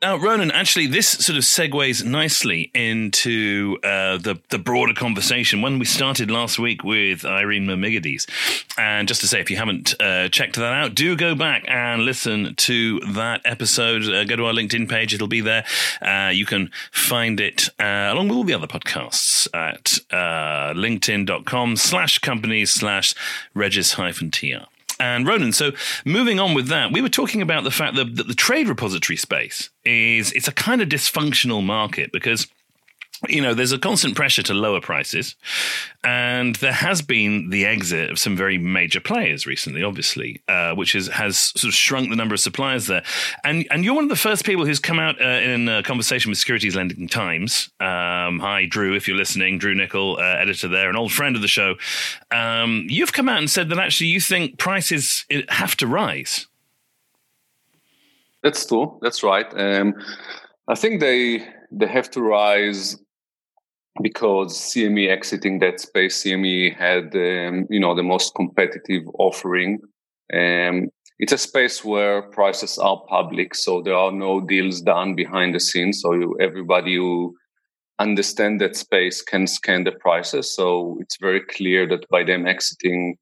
Now, 0.00 0.16
Ronen, 0.16 0.52
actually, 0.52 0.86
this 0.86 1.08
sort 1.08 1.36
of 1.36 1.42
segues 1.42 2.04
nicely 2.04 2.70
into 2.72 3.78
uh, 3.82 4.18
the 4.18 4.40
the 4.48 4.58
broader 4.60 4.94
conversation. 4.94 5.60
When 5.60 5.80
we 5.80 5.86
started 5.86 6.30
last 6.30 6.56
week 6.56 6.84
with 6.84 7.24
Irene 7.24 7.66
Mimigades, 7.66 8.24
and 8.78 9.08
just 9.08 9.22
to 9.22 9.26
say, 9.26 9.40
if 9.40 9.50
you 9.50 9.56
haven't 9.56 10.00
uh, 10.00 10.28
checked 10.28 10.54
that 10.54 10.72
out, 10.72 10.94
do 10.94 11.16
go 11.16 11.34
back 11.34 11.64
and 11.66 12.02
listen 12.02 12.54
to 12.54 13.00
that 13.00 13.40
episode. 13.44 14.04
Uh, 14.04 14.22
go 14.22 14.36
to 14.36 14.46
our 14.46 14.52
LinkedIn 14.52 14.88
page; 14.88 15.14
it'll 15.14 15.26
be 15.26 15.40
there. 15.40 15.64
Uh, 16.00 16.30
you 16.32 16.46
can 16.46 16.70
find 16.92 17.40
it 17.40 17.68
uh, 17.80 18.10
along 18.12 18.28
with 18.28 18.36
all 18.36 18.44
the 18.44 18.54
other 18.54 18.68
podcasts 18.68 19.48
at 19.52 19.98
uh, 20.14 20.74
LinkedIn.com/slash 20.74 22.20
companies 22.20 22.70
slash 22.70 23.16
Regis 23.52 23.94
hyphen 23.94 24.30
tr 24.30 24.68
and 25.00 25.26
Ronen. 25.26 25.54
So 25.54 25.72
moving 26.04 26.40
on 26.40 26.54
with 26.54 26.68
that, 26.68 26.92
we 26.92 27.00
were 27.00 27.08
talking 27.08 27.42
about 27.42 27.64
the 27.64 27.70
fact 27.70 27.96
that, 27.96 28.16
that 28.16 28.28
the 28.28 28.34
trade 28.34 28.68
repository 28.68 29.16
space 29.16 29.70
is 29.84 30.32
it's 30.32 30.48
a 30.48 30.52
kind 30.52 30.82
of 30.82 30.88
dysfunctional 30.88 31.64
market 31.64 32.12
because 32.12 32.46
you 33.26 33.40
know, 33.40 33.54
there's 33.54 33.72
a 33.72 33.78
constant 33.78 34.14
pressure 34.14 34.42
to 34.44 34.54
lower 34.54 34.80
prices, 34.80 35.34
and 36.04 36.54
there 36.56 36.72
has 36.72 37.02
been 37.02 37.50
the 37.50 37.66
exit 37.66 38.10
of 38.10 38.18
some 38.18 38.36
very 38.36 38.58
major 38.58 39.00
players 39.00 39.46
recently, 39.46 39.82
obviously, 39.82 40.40
uh, 40.46 40.74
which 40.74 40.94
is, 40.94 41.08
has 41.08 41.38
sort 41.38 41.64
of 41.64 41.74
shrunk 41.74 42.10
the 42.10 42.16
number 42.16 42.34
of 42.34 42.40
suppliers 42.40 42.86
there. 42.86 43.02
And 43.44 43.66
and 43.70 43.84
you're 43.84 43.94
one 43.94 44.04
of 44.04 44.10
the 44.10 44.16
first 44.16 44.44
people 44.44 44.64
who's 44.64 44.78
come 44.78 44.98
out 44.98 45.20
uh, 45.20 45.24
in 45.24 45.68
a 45.68 45.82
conversation 45.82 46.30
with 46.30 46.38
Securities 46.38 46.76
Lending 46.76 47.08
Times. 47.08 47.70
Um, 47.80 48.38
hi, 48.38 48.66
Drew, 48.68 48.94
if 48.94 49.08
you're 49.08 49.16
listening, 49.16 49.58
Drew 49.58 49.74
Nicol, 49.74 50.18
uh, 50.18 50.22
editor 50.22 50.68
there, 50.68 50.88
an 50.88 50.96
old 50.96 51.12
friend 51.12 51.34
of 51.34 51.42
the 51.42 51.48
show. 51.48 51.74
Um, 52.30 52.86
you've 52.88 53.12
come 53.12 53.28
out 53.28 53.38
and 53.38 53.50
said 53.50 53.68
that 53.70 53.78
actually 53.78 54.08
you 54.08 54.20
think 54.20 54.58
prices 54.58 55.24
have 55.48 55.76
to 55.78 55.86
rise. 55.86 56.46
That's 58.42 58.64
true. 58.64 58.98
That's 59.02 59.22
right. 59.22 59.46
Um, 59.58 59.94
I 60.68 60.74
think 60.74 61.00
they 61.00 61.46
they 61.70 61.86
have 61.86 62.10
to 62.12 62.22
rise 62.22 62.96
because 64.02 64.58
CME 64.58 65.08
exiting 65.10 65.58
that 65.60 65.80
space, 65.80 66.22
CME 66.22 66.76
had 66.76 67.14
um, 67.14 67.66
you 67.70 67.80
know 67.80 67.94
the 67.94 68.02
most 68.02 68.34
competitive 68.34 69.02
offering. 69.18 69.80
Um, 70.32 70.88
it's 71.18 71.32
a 71.32 71.38
space 71.38 71.84
where 71.84 72.22
prices 72.22 72.78
are 72.78 73.02
public, 73.08 73.54
so 73.54 73.82
there 73.82 73.96
are 73.96 74.12
no 74.12 74.40
deals 74.40 74.80
done 74.80 75.14
behind 75.14 75.54
the 75.54 75.60
scenes. 75.60 76.00
So 76.00 76.14
you, 76.14 76.36
everybody 76.40 76.94
who 76.94 77.34
understand 77.98 78.60
that 78.60 78.76
space 78.76 79.22
can 79.22 79.46
scan 79.46 79.84
the 79.84 79.92
prices. 79.92 80.54
So 80.54 80.98
it's 81.00 81.16
very 81.20 81.40
clear 81.40 81.86
that 81.88 82.08
by 82.08 82.22
them 82.22 82.46
exiting, 82.46 83.16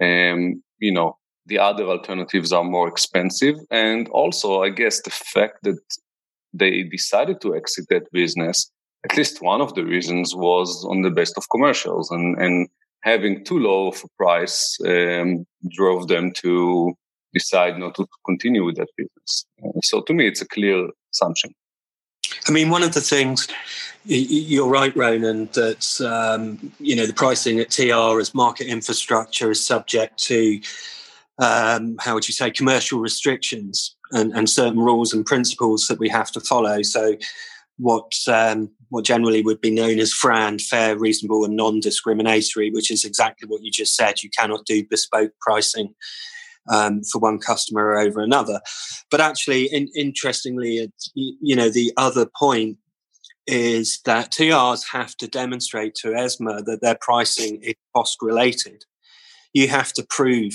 um, 0.00 0.62
you 0.78 0.92
know, 0.92 1.18
the 1.46 1.58
other 1.58 1.84
alternatives 1.84 2.52
are 2.52 2.64
more 2.64 2.88
expensive. 2.88 3.56
And 3.70 4.08
also, 4.08 4.62
I 4.62 4.70
guess 4.70 5.02
the 5.02 5.10
fact 5.10 5.58
that 5.64 5.78
they 6.52 6.84
decided 6.84 7.40
to 7.42 7.54
exit 7.54 7.86
that 7.90 8.10
business, 8.12 8.70
at 9.04 9.16
least 9.16 9.42
one 9.42 9.60
of 9.60 9.74
the 9.74 9.84
reasons 9.84 10.34
was 10.34 10.84
on 10.88 11.02
the 11.02 11.10
best 11.10 11.36
of 11.36 11.48
commercials 11.50 12.10
and, 12.10 12.38
and 12.38 12.68
having 13.00 13.44
too 13.44 13.58
low 13.58 13.88
of 13.88 14.02
a 14.04 14.08
price 14.16 14.78
um, 14.86 15.44
drove 15.70 16.08
them 16.08 16.32
to 16.32 16.94
decide 17.34 17.78
not 17.78 17.94
to 17.96 18.06
continue 18.24 18.64
with 18.64 18.76
that 18.76 18.88
business. 18.96 19.44
Uh, 19.64 19.80
so 19.82 20.02
to 20.02 20.12
me, 20.12 20.28
it's 20.28 20.42
a 20.42 20.48
clear 20.48 20.88
assumption. 21.12 21.52
I 22.48 22.52
mean, 22.52 22.70
one 22.70 22.82
of 22.82 22.94
the 22.94 23.00
things 23.00 23.48
you're 24.04 24.68
right, 24.68 24.94
Ronen, 24.94 25.52
that 25.52 26.00
um, 26.06 26.72
you 26.78 26.96
know 26.96 27.06
the 27.06 27.12
pricing 27.12 27.60
at 27.60 27.70
TR 27.70 28.20
as 28.20 28.34
market 28.34 28.66
infrastructure 28.66 29.50
is 29.50 29.64
subject 29.64 30.18
to 30.24 30.60
um, 31.38 31.96
how 32.00 32.14
would 32.14 32.28
you 32.28 32.34
say 32.34 32.50
commercial 32.50 33.00
restrictions 33.00 33.96
and, 34.12 34.32
and, 34.32 34.48
certain 34.48 34.78
rules 34.78 35.14
and 35.14 35.24
principles 35.24 35.86
that 35.88 35.98
we 35.98 36.08
have 36.08 36.30
to 36.32 36.40
follow. 36.40 36.82
So, 36.82 37.16
what 37.82 38.12
um, 38.28 38.70
what 38.90 39.04
generally 39.04 39.42
would 39.42 39.60
be 39.60 39.70
known 39.70 39.98
as 39.98 40.14
fair, 40.60 40.96
reasonable, 40.96 41.44
and 41.44 41.56
non-discriminatory, 41.56 42.70
which 42.70 42.90
is 42.90 43.04
exactly 43.04 43.48
what 43.48 43.62
you 43.62 43.70
just 43.70 43.96
said. 43.96 44.22
You 44.22 44.30
cannot 44.30 44.64
do 44.66 44.86
bespoke 44.88 45.32
pricing 45.40 45.94
um, 46.70 47.02
for 47.10 47.18
one 47.18 47.38
customer 47.38 47.98
over 47.98 48.20
another. 48.20 48.60
But 49.10 49.20
actually, 49.20 49.64
in, 49.64 49.88
interestingly, 49.96 50.92
you 51.14 51.56
know, 51.56 51.68
the 51.68 51.92
other 51.96 52.26
point 52.38 52.78
is 53.46 54.00
that 54.04 54.30
TRs 54.30 54.84
have 54.92 55.16
to 55.16 55.26
demonstrate 55.26 55.96
to 55.96 56.14
ESMA 56.14 56.62
that 56.62 56.80
their 56.80 56.96
pricing 57.00 57.60
is 57.62 57.74
cost 57.94 58.18
related. 58.22 58.84
You 59.52 59.68
have 59.68 59.92
to 59.94 60.06
prove 60.08 60.52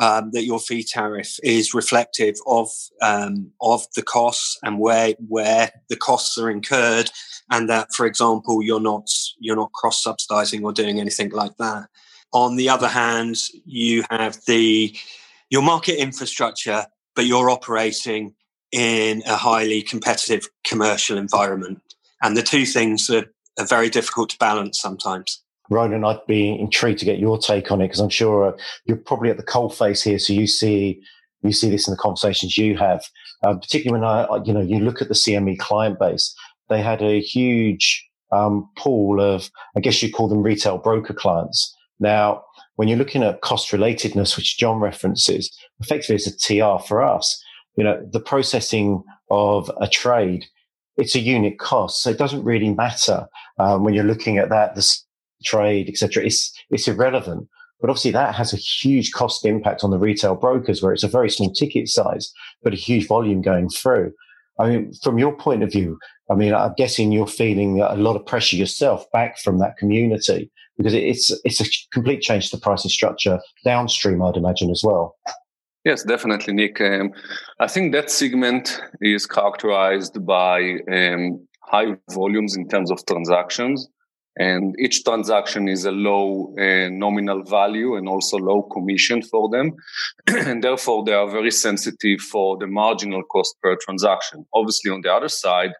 um, 0.00 0.30
that 0.32 0.44
your 0.44 0.58
fee 0.58 0.84
tariff 0.84 1.38
is 1.42 1.74
reflective 1.74 2.34
of 2.46 2.68
um, 3.00 3.52
of 3.60 3.86
the 3.94 4.02
costs 4.02 4.58
and 4.62 4.78
where 4.78 5.14
where 5.28 5.70
the 5.88 5.96
costs 5.96 6.36
are 6.38 6.50
incurred, 6.50 7.10
and 7.50 7.68
that, 7.70 7.88
for 7.94 8.06
example, 8.06 8.62
you're 8.62 8.80
not 8.80 9.08
you're 9.38 9.56
not 9.56 9.72
cross 9.72 10.02
subsidizing 10.02 10.64
or 10.64 10.72
doing 10.72 11.00
anything 11.00 11.30
like 11.30 11.56
that. 11.58 11.88
On 12.32 12.56
the 12.56 12.68
other 12.68 12.88
hand, 12.88 13.36
you 13.64 14.04
have 14.10 14.38
the 14.46 14.96
your 15.50 15.62
market 15.62 16.00
infrastructure, 16.00 16.86
but 17.14 17.26
you're 17.26 17.50
operating 17.50 18.34
in 18.72 19.22
a 19.26 19.36
highly 19.36 19.82
competitive 19.82 20.48
commercial 20.64 21.16
environment. 21.16 21.80
And 22.22 22.36
the 22.36 22.42
two 22.42 22.66
things 22.66 23.08
are, 23.08 23.26
are 23.58 23.66
very 23.66 23.88
difficult 23.88 24.30
to 24.30 24.38
balance 24.38 24.80
sometimes. 24.80 25.43
Ronen, 25.70 26.06
I'd 26.06 26.26
be 26.26 26.58
intrigued 26.58 26.98
to 27.00 27.04
get 27.04 27.18
your 27.18 27.38
take 27.38 27.70
on 27.70 27.80
it 27.80 27.86
because 27.86 28.00
I'm 28.00 28.10
sure 28.10 28.48
uh, 28.48 28.56
you're 28.84 28.96
probably 28.96 29.30
at 29.30 29.36
the 29.36 29.42
coal 29.42 29.70
face 29.70 30.02
here, 30.02 30.18
so 30.18 30.32
you 30.32 30.46
see 30.46 31.00
you 31.42 31.52
see 31.52 31.70
this 31.70 31.86
in 31.86 31.92
the 31.92 31.98
conversations 31.98 32.56
you 32.56 32.76
have. 32.76 33.04
Uh, 33.42 33.54
particularly 33.54 34.00
when 34.00 34.08
I, 34.08 34.26
you 34.44 34.52
know, 34.52 34.62
you 34.62 34.80
look 34.80 35.02
at 35.02 35.08
the 35.08 35.14
CME 35.14 35.58
client 35.58 35.98
base, 35.98 36.34
they 36.70 36.80
had 36.80 37.02
a 37.02 37.20
huge 37.20 38.02
um, 38.32 38.68
pool 38.78 39.20
of, 39.20 39.50
I 39.76 39.80
guess 39.80 40.02
you 40.02 40.10
call 40.10 40.28
them 40.28 40.42
retail 40.42 40.78
broker 40.78 41.12
clients. 41.12 41.74
Now, 42.00 42.42
when 42.76 42.88
you're 42.88 42.98
looking 42.98 43.22
at 43.22 43.42
cost 43.42 43.70
relatedness, 43.70 44.36
which 44.36 44.58
John 44.58 44.80
references, 44.80 45.54
effectively 45.80 46.16
it's 46.16 46.26
a 46.26 46.36
TR 46.36 46.82
for 46.82 47.02
us. 47.02 47.40
You 47.76 47.84
know, 47.84 48.06
the 48.10 48.20
processing 48.20 49.02
of 49.30 49.70
a 49.80 49.88
trade, 49.88 50.46
it's 50.96 51.14
a 51.14 51.20
unit 51.20 51.58
cost. 51.58 52.02
So 52.02 52.10
it 52.10 52.18
doesn't 52.18 52.44
really 52.44 52.72
matter 52.72 53.26
um, 53.58 53.84
when 53.84 53.94
you're 53.94 54.04
looking 54.04 54.38
at 54.38 54.48
that, 54.48 54.74
the 54.74 54.96
trade, 55.44 55.88
etc. 55.88 56.24
It's, 56.24 56.52
it's 56.70 56.88
irrelevant. 56.88 57.48
But 57.80 57.90
obviously 57.90 58.12
that 58.12 58.34
has 58.34 58.52
a 58.52 58.56
huge 58.56 59.12
cost 59.12 59.44
impact 59.44 59.84
on 59.84 59.90
the 59.90 59.98
retail 59.98 60.34
brokers 60.34 60.82
where 60.82 60.92
it's 60.92 61.02
a 61.02 61.08
very 61.08 61.28
small 61.28 61.52
ticket 61.52 61.88
size, 61.88 62.32
but 62.62 62.72
a 62.72 62.76
huge 62.76 63.06
volume 63.06 63.42
going 63.42 63.68
through. 63.68 64.12
I 64.58 64.68
mean, 64.68 64.92
from 65.02 65.18
your 65.18 65.36
point 65.36 65.62
of 65.62 65.72
view, 65.72 65.98
I 66.30 66.34
mean, 66.34 66.54
I'm 66.54 66.74
guessing 66.76 67.12
you're 67.12 67.26
feeling 67.26 67.80
a 67.80 67.96
lot 67.96 68.16
of 68.16 68.24
pressure 68.24 68.56
yourself 68.56 69.04
back 69.12 69.38
from 69.38 69.58
that 69.58 69.76
community 69.76 70.50
because 70.76 70.94
it's 70.94 71.30
it's 71.44 71.60
a 71.60 71.66
complete 71.92 72.20
change 72.20 72.50
to 72.50 72.56
the 72.56 72.60
pricing 72.60 72.90
structure 72.90 73.40
downstream, 73.64 74.22
I'd 74.22 74.36
imagine 74.36 74.70
as 74.70 74.82
well. 74.84 75.16
Yes, 75.84 76.02
definitely, 76.02 76.54
Nick. 76.54 76.80
Um, 76.80 77.12
I 77.60 77.66
think 77.68 77.92
that 77.92 78.10
segment 78.10 78.80
is 79.02 79.26
characterized 79.26 80.24
by 80.24 80.78
um, 80.90 81.46
high 81.62 81.96
volumes 82.10 82.56
in 82.56 82.68
terms 82.68 82.90
of 82.90 83.04
transactions, 83.06 83.88
and 84.36 84.74
each 84.80 85.04
transaction 85.04 85.68
is 85.68 85.84
a 85.84 85.92
low 85.92 86.54
uh, 86.58 86.88
nominal 86.90 87.44
value 87.44 87.94
and 87.94 88.08
also 88.08 88.36
low 88.36 88.62
commission 88.62 89.22
for 89.22 89.48
them, 89.48 89.72
and 90.26 90.64
therefore 90.64 91.04
they 91.04 91.12
are 91.12 91.30
very 91.30 91.52
sensitive 91.52 92.20
for 92.20 92.56
the 92.58 92.66
marginal 92.66 93.22
cost 93.24 93.54
per 93.62 93.76
transaction. 93.84 94.44
Obviously, 94.52 94.90
on 94.90 95.02
the 95.02 95.12
other 95.12 95.28
side, 95.28 95.72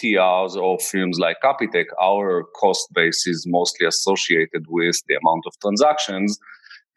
TRs 0.00 0.56
or 0.56 0.78
firms 0.78 1.18
like 1.18 1.38
Cappitech, 1.42 1.86
our 2.00 2.44
cost 2.54 2.86
base 2.92 3.26
is 3.26 3.44
mostly 3.46 3.86
associated 3.86 4.66
with 4.68 4.96
the 5.08 5.16
amount 5.16 5.44
of 5.46 5.54
transactions. 5.60 6.38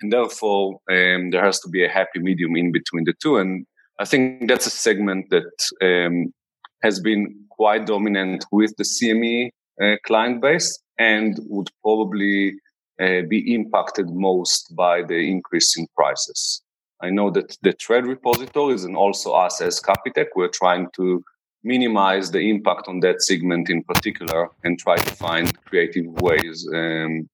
And 0.02 0.12
therefore, 0.12 0.80
um, 0.92 1.32
there 1.32 1.44
has 1.44 1.60
to 1.62 1.70
be 1.70 1.84
a 1.84 1.90
happy 1.90 2.20
medium 2.20 2.56
in 2.56 2.72
between 2.72 3.06
the 3.06 3.14
two. 3.22 3.38
And 3.38 3.66
I 4.00 4.06
think 4.06 4.48
that's 4.48 4.68
a 4.68 4.70
segment 4.70 5.30
that 5.30 5.52
um, 5.82 6.34
has 6.84 7.00
been 7.00 7.46
quite 7.50 7.86
dominant 7.86 8.46
with 8.52 8.76
the 8.78 8.84
CME 8.84 9.50
uh, 9.82 9.96
client 10.06 10.42
base 10.42 10.78
and 11.00 11.40
would 11.48 11.70
probably 11.82 12.56
uh, 13.00 13.22
be 13.28 13.54
impacted 13.56 14.10
most 14.10 14.76
by 14.76 15.02
the 15.02 15.16
increase 15.16 15.78
in 15.78 15.88
prices. 15.96 16.62
I 17.02 17.10
know 17.10 17.32
that 17.32 17.58
the 17.62 17.74
trade 17.74 18.06
repositories 18.06 18.84
and 18.84 18.96
also 18.96 19.32
us 19.32 19.62
as 19.62 19.80
Cappitech, 19.80 20.28
we're 20.36 20.50
trying 20.50 20.88
to 20.98 21.24
minimize 21.64 22.32
the 22.32 22.50
impact 22.50 22.88
on 22.88 23.00
that 23.00 23.22
segment 23.22 23.70
in 23.70 23.84
particular 23.84 24.50
and 24.64 24.78
try 24.78 24.98
to 24.98 25.16
find 25.16 25.58
creative 25.66 26.06
ways 26.22 26.68
um, 26.74 27.30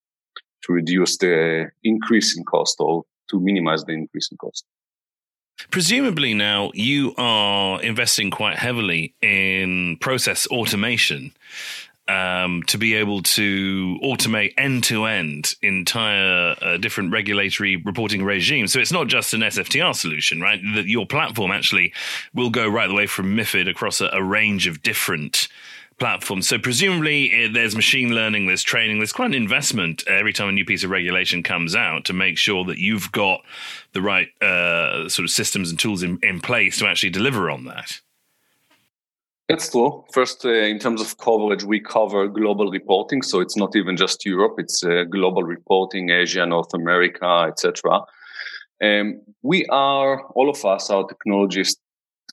to 0.63 0.73
reduce 0.73 1.17
the 1.17 1.69
increase 1.83 2.37
in 2.37 2.43
cost 2.43 2.75
or 2.79 3.03
to 3.29 3.39
minimize 3.39 3.83
the 3.85 3.93
increase 3.93 4.29
in 4.31 4.37
cost. 4.37 4.65
Presumably, 5.71 6.33
now 6.33 6.71
you 6.73 7.13
are 7.17 7.81
investing 7.81 8.29
quite 8.29 8.57
heavily 8.57 9.15
in 9.21 9.97
process 10.01 10.47
automation 10.47 11.31
um, 12.07 12.61
to 12.63 12.77
be 12.77 12.93
able 12.95 13.23
to 13.23 13.97
automate 14.03 14.53
end 14.57 14.83
to 14.85 15.05
end 15.05 15.55
entire 15.61 16.55
uh, 16.61 16.77
different 16.77 17.11
regulatory 17.11 17.77
reporting 17.77 18.23
regimes. 18.23 18.71
So 18.71 18.79
it's 18.79 18.91
not 18.91 19.07
just 19.07 19.33
an 19.33 19.41
SFTR 19.41 19.95
solution, 19.95 20.39
right? 20.39 20.59
That 20.75 20.85
your 20.85 21.05
platform 21.05 21.51
actually 21.51 21.93
will 22.33 22.49
go 22.49 22.67
right 22.67 22.87
the 22.87 22.93
way 22.93 23.07
from 23.07 23.35
MIFID 23.35 23.69
across 23.69 24.01
a, 24.01 24.09
a 24.13 24.23
range 24.23 24.67
of 24.67 24.83
different 24.83 25.47
platforms. 25.97 26.47
So 26.47 26.59
presumably 26.59 27.31
eh, 27.31 27.49
there's 27.51 27.75
machine 27.75 28.13
learning, 28.13 28.47
there's 28.47 28.63
training, 28.63 28.99
there's 28.99 29.13
quite 29.13 29.27
an 29.27 29.33
investment 29.33 30.05
every 30.07 30.33
time 30.33 30.49
a 30.49 30.51
new 30.51 30.65
piece 30.65 30.83
of 30.83 30.89
regulation 30.89 31.41
comes 31.41 31.75
out 31.75 32.05
to 32.05 32.13
make 32.13 32.37
sure 32.37 32.65
that 32.65 32.77
you've 32.77 33.11
got 33.11 33.41
the 33.93 34.01
right 34.01 34.29
uh, 34.41 35.07
sort 35.09 35.23
of 35.23 35.29
systems 35.29 35.69
and 35.69 35.79
tools 35.79 36.03
in, 36.03 36.19
in 36.21 36.41
place 36.41 36.77
to 36.79 36.87
actually 36.87 37.11
deliver 37.11 37.49
on 37.49 37.65
that. 37.65 38.01
That's 39.47 39.69
true. 39.69 40.03
First, 40.11 40.43
uh, 40.43 40.49
in 40.49 40.79
terms 40.79 41.01
of 41.01 41.17
coverage, 41.19 41.63
we 41.63 41.79
cover 41.79 42.27
global 42.27 42.71
reporting, 42.71 43.21
so 43.21 43.41
it's 43.41 43.55
not 43.55 43.75
even 43.75 43.95
just 43.95 44.25
Europe; 44.25 44.55
it's 44.57 44.83
uh, 44.83 45.03
global 45.03 45.43
reporting, 45.43 46.09
Asia, 46.09 46.45
North 46.47 46.73
America, 46.73 47.45
etc. 47.47 48.01
Um, 48.83 49.21
we 49.43 49.65
are 49.67 50.25
all 50.29 50.49
of 50.49 50.65
us 50.65 50.89
are 50.89 51.05
technologists 51.05 51.79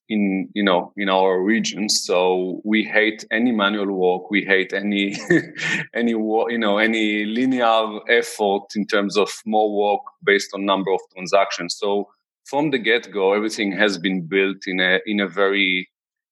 in 0.09 0.49
you 0.55 0.65
know 0.65 0.93
in 0.97 1.11
our 1.11 1.43
regions, 1.43 2.03
so 2.03 2.63
we 2.65 2.83
hate 2.83 3.27
any 3.31 3.53
manual 3.53 3.93
work. 3.93 4.31
We 4.31 4.43
hate 4.47 4.73
any 4.73 5.15
any 5.95 6.13
you 6.13 6.59
know 6.59 6.79
any 6.79 7.27
linear 7.27 8.01
effort 8.09 8.75
in 8.75 8.87
terms 8.87 9.19
of 9.19 9.29
more 9.45 9.71
work 9.77 10.01
based 10.25 10.53
on 10.55 10.65
number 10.65 10.91
of 10.91 11.01
transactions. 11.15 11.77
So 11.79 12.09
from 12.45 12.71
the 12.71 12.79
get 12.79 13.13
go, 13.13 13.35
everything 13.35 13.73
has 13.73 13.99
been 13.99 14.27
built 14.27 14.67
in 14.67 14.81
a 14.81 15.01
in 15.05 15.21
a 15.21 15.29
very 15.29 15.89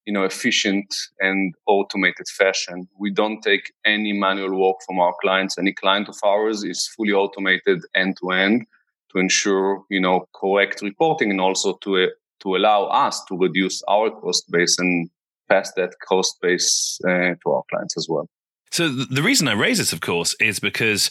you 0.06 0.12
know 0.12 0.24
efficient 0.24 0.94
and 1.20 1.54
automated 1.66 2.28
fashion. 2.28 2.88
We 2.98 3.10
don't 3.10 3.42
take 3.42 3.72
any 3.84 4.12
manual 4.12 4.58
work 4.60 4.76
from 4.86 4.98
our 4.98 5.14
clients. 5.20 5.58
Any 5.58 5.72
client 5.72 6.08
of 6.08 6.16
ours 6.24 6.64
is 6.64 6.88
fully 6.96 7.12
automated 7.12 7.82
end 7.94 8.16
to 8.20 8.30
end 8.30 8.66
to 9.12 9.18
ensure 9.18 9.84
you 9.90 10.00
know 10.00 10.26
correct 10.34 10.82
reporting 10.82 11.30
and 11.30 11.40
also 11.40 11.74
to 11.82 11.96
uh, 11.96 12.06
to 12.40 12.56
allow 12.56 12.84
us 12.84 13.22
to 13.24 13.36
reduce 13.36 13.82
our 13.88 14.10
cost 14.10 14.50
base 14.50 14.78
and 14.78 15.10
pass 15.48 15.72
that 15.76 15.94
cost 16.06 16.40
base 16.40 16.98
uh, 17.04 17.34
to 17.42 17.50
our 17.50 17.62
clients 17.70 17.96
as 17.96 18.06
well. 18.08 18.26
So 18.70 18.88
the 18.88 19.22
reason 19.22 19.48
I 19.48 19.52
raise 19.52 19.78
this, 19.78 19.92
of 19.92 20.00
course, 20.00 20.36
is 20.40 20.60
because 20.60 21.10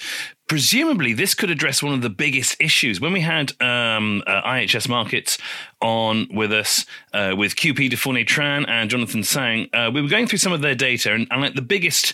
presumably 0.50 1.13
this 1.13 1.34
could 1.34 1.50
address 1.50 1.82
one 1.82 1.94
of 1.94 2.01
the 2.01 2.10
biggest 2.10 2.60
issues. 2.60 3.00
When 3.00 3.13
we 3.13 3.22
had 3.22 3.51
um, 3.62 4.24
uh, 4.27 4.41
IHS 4.41 4.89
Markets 4.89 5.38
on 5.79 6.27
with 6.34 6.51
us 6.51 6.86
uh, 7.13 7.36
with 7.38 7.56
QP 7.56 7.89
de 7.89 7.96
Fournier-Tran 7.96 8.68
and 8.68 8.89
Jonathan 8.89 9.24
Sang, 9.24 9.70
uh, 9.72 9.89
we 9.94 10.01
were 10.01 10.10
going 10.10 10.27
through 10.27 10.39
some 10.39 10.51
of 10.51 10.62
their 10.62 10.75
data, 10.75 11.13
and, 11.13 11.27
and 11.32 11.41
like 11.41 11.53
the 11.53 11.62
biggest 11.62 12.13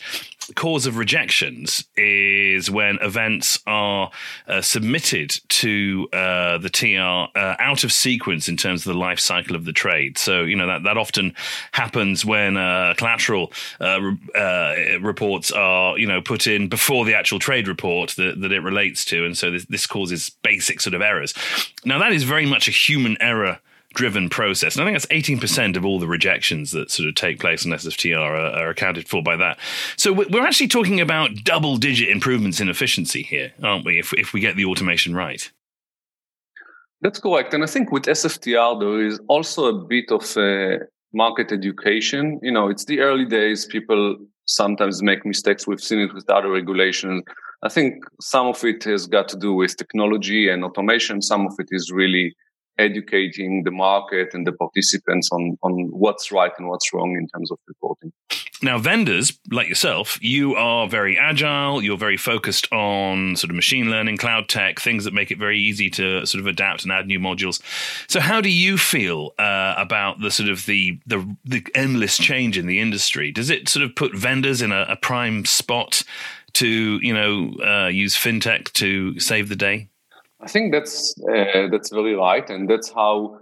cause 0.53 0.85
of 0.85 0.97
rejections 0.97 1.85
is 1.97 2.69
when 2.69 2.99
events 3.01 3.59
are 3.65 4.11
uh, 4.47 4.61
submitted 4.61 5.39
to 5.49 6.07
uh, 6.13 6.57
the 6.59 6.69
TR 6.69 7.37
uh, 7.37 7.55
out 7.57 7.83
of 7.83 7.91
sequence 7.91 8.47
in 8.47 8.55
terms 8.55 8.85
of 8.85 8.93
the 8.93 8.99
life 8.99 9.19
cycle 9.19 9.55
of 9.55 9.65
the 9.65 9.73
trade. 9.73 10.17
So, 10.17 10.43
you 10.43 10.55
know, 10.55 10.67
that, 10.67 10.83
that 10.83 10.97
often 10.97 11.33
happens 11.71 12.23
when 12.23 12.57
uh, 12.57 12.93
collateral 12.97 13.51
uh, 13.79 14.11
uh, 14.35 14.75
reports 15.01 15.51
are, 15.51 15.97
you 15.97 16.05
know, 16.05 16.21
put 16.21 16.45
in 16.45 16.69
before 16.69 17.05
the 17.05 17.15
actual 17.15 17.39
trade 17.39 17.67
report 17.67 18.15
that, 18.25 18.41
that 18.41 18.51
it 18.51 18.61
relates 18.61 19.05
to. 19.05 19.25
And 19.25 19.37
so 19.37 19.51
this, 19.51 19.65
this 19.65 19.87
causes 19.87 20.31
basic 20.43 20.81
sort 20.81 20.93
of 20.93 21.01
errors. 21.01 21.33
Now, 21.83 21.99
that 21.99 22.13
is 22.13 22.23
very 22.23 22.45
much 22.45 22.67
a 22.67 22.71
human 22.71 23.17
error 23.21 23.59
driven 23.93 24.29
process. 24.29 24.75
And 24.75 24.83
I 24.83 24.91
think 24.91 25.01
that's 25.01 25.27
18% 25.27 25.77
of 25.77 25.85
all 25.85 25.99
the 25.99 26.07
rejections 26.07 26.71
that 26.71 26.91
sort 26.91 27.09
of 27.09 27.15
take 27.15 27.39
place 27.39 27.65
on 27.65 27.71
SFTR 27.71 28.17
are, 28.17 28.35
are, 28.35 28.69
accounted 28.69 29.07
for 29.07 29.23
by 29.23 29.37
that. 29.37 29.57
So 29.95 30.13
we're 30.13 30.45
actually 30.45 30.67
talking 30.67 30.99
about 30.99 31.43
double 31.43 31.77
digit 31.77 32.09
improvements 32.09 32.59
in 32.59 32.69
efficiency 32.69 33.23
here, 33.23 33.53
aren't 33.63 33.85
we, 33.85 33.97
if, 33.97 34.13
if 34.13 34.33
we 34.33 34.41
get 34.41 34.57
the 34.57 34.65
automation 34.65 35.15
right? 35.15 35.49
That's 37.01 37.19
correct. 37.19 37.53
And 37.53 37.63
I 37.63 37.67
think 37.67 37.91
with 37.91 38.03
SFTR, 38.03 38.79
there 38.79 39.05
is 39.05 39.19
also 39.27 39.65
a 39.65 39.73
bit 39.73 40.11
of 40.11 40.37
uh, 40.37 40.83
market 41.13 41.51
education. 41.51 42.39
You 42.43 42.51
know, 42.51 42.69
it's 42.69 42.85
the 42.85 42.99
early 42.99 43.25
days. 43.25 43.65
People 43.65 44.17
sometimes 44.45 45.01
make 45.01 45.25
mistakes. 45.25 45.67
We've 45.67 45.81
seen 45.81 45.99
it 45.99 46.13
with 46.13 46.29
other 46.29 46.49
regulations. 46.51 47.23
I 47.63 47.69
think 47.69 48.03
some 48.21 48.47
of 48.47 48.63
it 48.63 48.83
has 48.83 49.07
got 49.07 49.27
to 49.29 49.37
do 49.37 49.53
with 49.53 49.75
technology 49.77 50.49
and 50.49 50.63
automation. 50.63 51.21
Some 51.21 51.47
of 51.47 51.53
it 51.59 51.69
is 51.71 51.91
really 51.91 52.35
educating 52.77 53.63
the 53.63 53.71
market 53.71 54.33
and 54.33 54.45
the 54.45 54.51
participants 54.51 55.29
on, 55.31 55.57
on 55.63 55.89
what's 55.91 56.31
right 56.31 56.51
and 56.57 56.67
what's 56.67 56.93
wrong 56.93 57.15
in 57.15 57.27
terms 57.27 57.51
of 57.51 57.57
reporting. 57.67 58.11
Now, 58.61 58.77
vendors 58.77 59.37
like 59.51 59.67
yourself, 59.67 60.17
you 60.21 60.55
are 60.55 60.87
very 60.87 61.17
agile. 61.17 61.83
You're 61.83 61.97
very 61.97 62.17
focused 62.17 62.71
on 62.71 63.35
sort 63.35 63.49
of 63.49 63.55
machine 63.55 63.89
learning, 63.89 64.17
cloud 64.17 64.47
tech, 64.47 64.79
things 64.79 65.03
that 65.03 65.13
make 65.13 65.29
it 65.29 65.37
very 65.37 65.59
easy 65.59 65.89
to 65.91 66.25
sort 66.25 66.39
of 66.39 66.47
adapt 66.47 66.83
and 66.83 66.91
add 66.91 67.05
new 67.05 67.19
modules. 67.19 67.61
So, 68.09 68.21
how 68.21 68.39
do 68.39 68.49
you 68.49 68.77
feel 68.77 69.33
uh, 69.37 69.75
about 69.77 70.21
the 70.21 70.31
sort 70.31 70.49
of 70.49 70.65
the, 70.65 70.99
the, 71.05 71.35
the 71.43 71.65
endless 71.75 72.17
change 72.17 72.57
in 72.57 72.65
the 72.65 72.79
industry? 72.79 73.31
Does 73.31 73.49
it 73.49 73.67
sort 73.67 73.83
of 73.83 73.93
put 73.95 74.15
vendors 74.15 74.61
in 74.61 74.71
a, 74.71 74.85
a 74.89 74.95
prime 74.95 75.43
spot 75.45 76.03
to 76.53 76.99
you 77.01 77.13
know 77.13 77.53
uh, 77.61 77.87
use 77.87 78.15
fintech 78.15 78.71
to 78.73 79.19
save 79.19 79.49
the 79.49 79.55
day? 79.55 79.89
I 80.41 80.47
think 80.47 80.73
that's 80.73 81.15
uh, 81.21 81.67
that's 81.71 81.91
very 81.91 82.15
right, 82.15 82.47
and 82.49 82.69
that's 82.69 82.91
how 82.91 83.39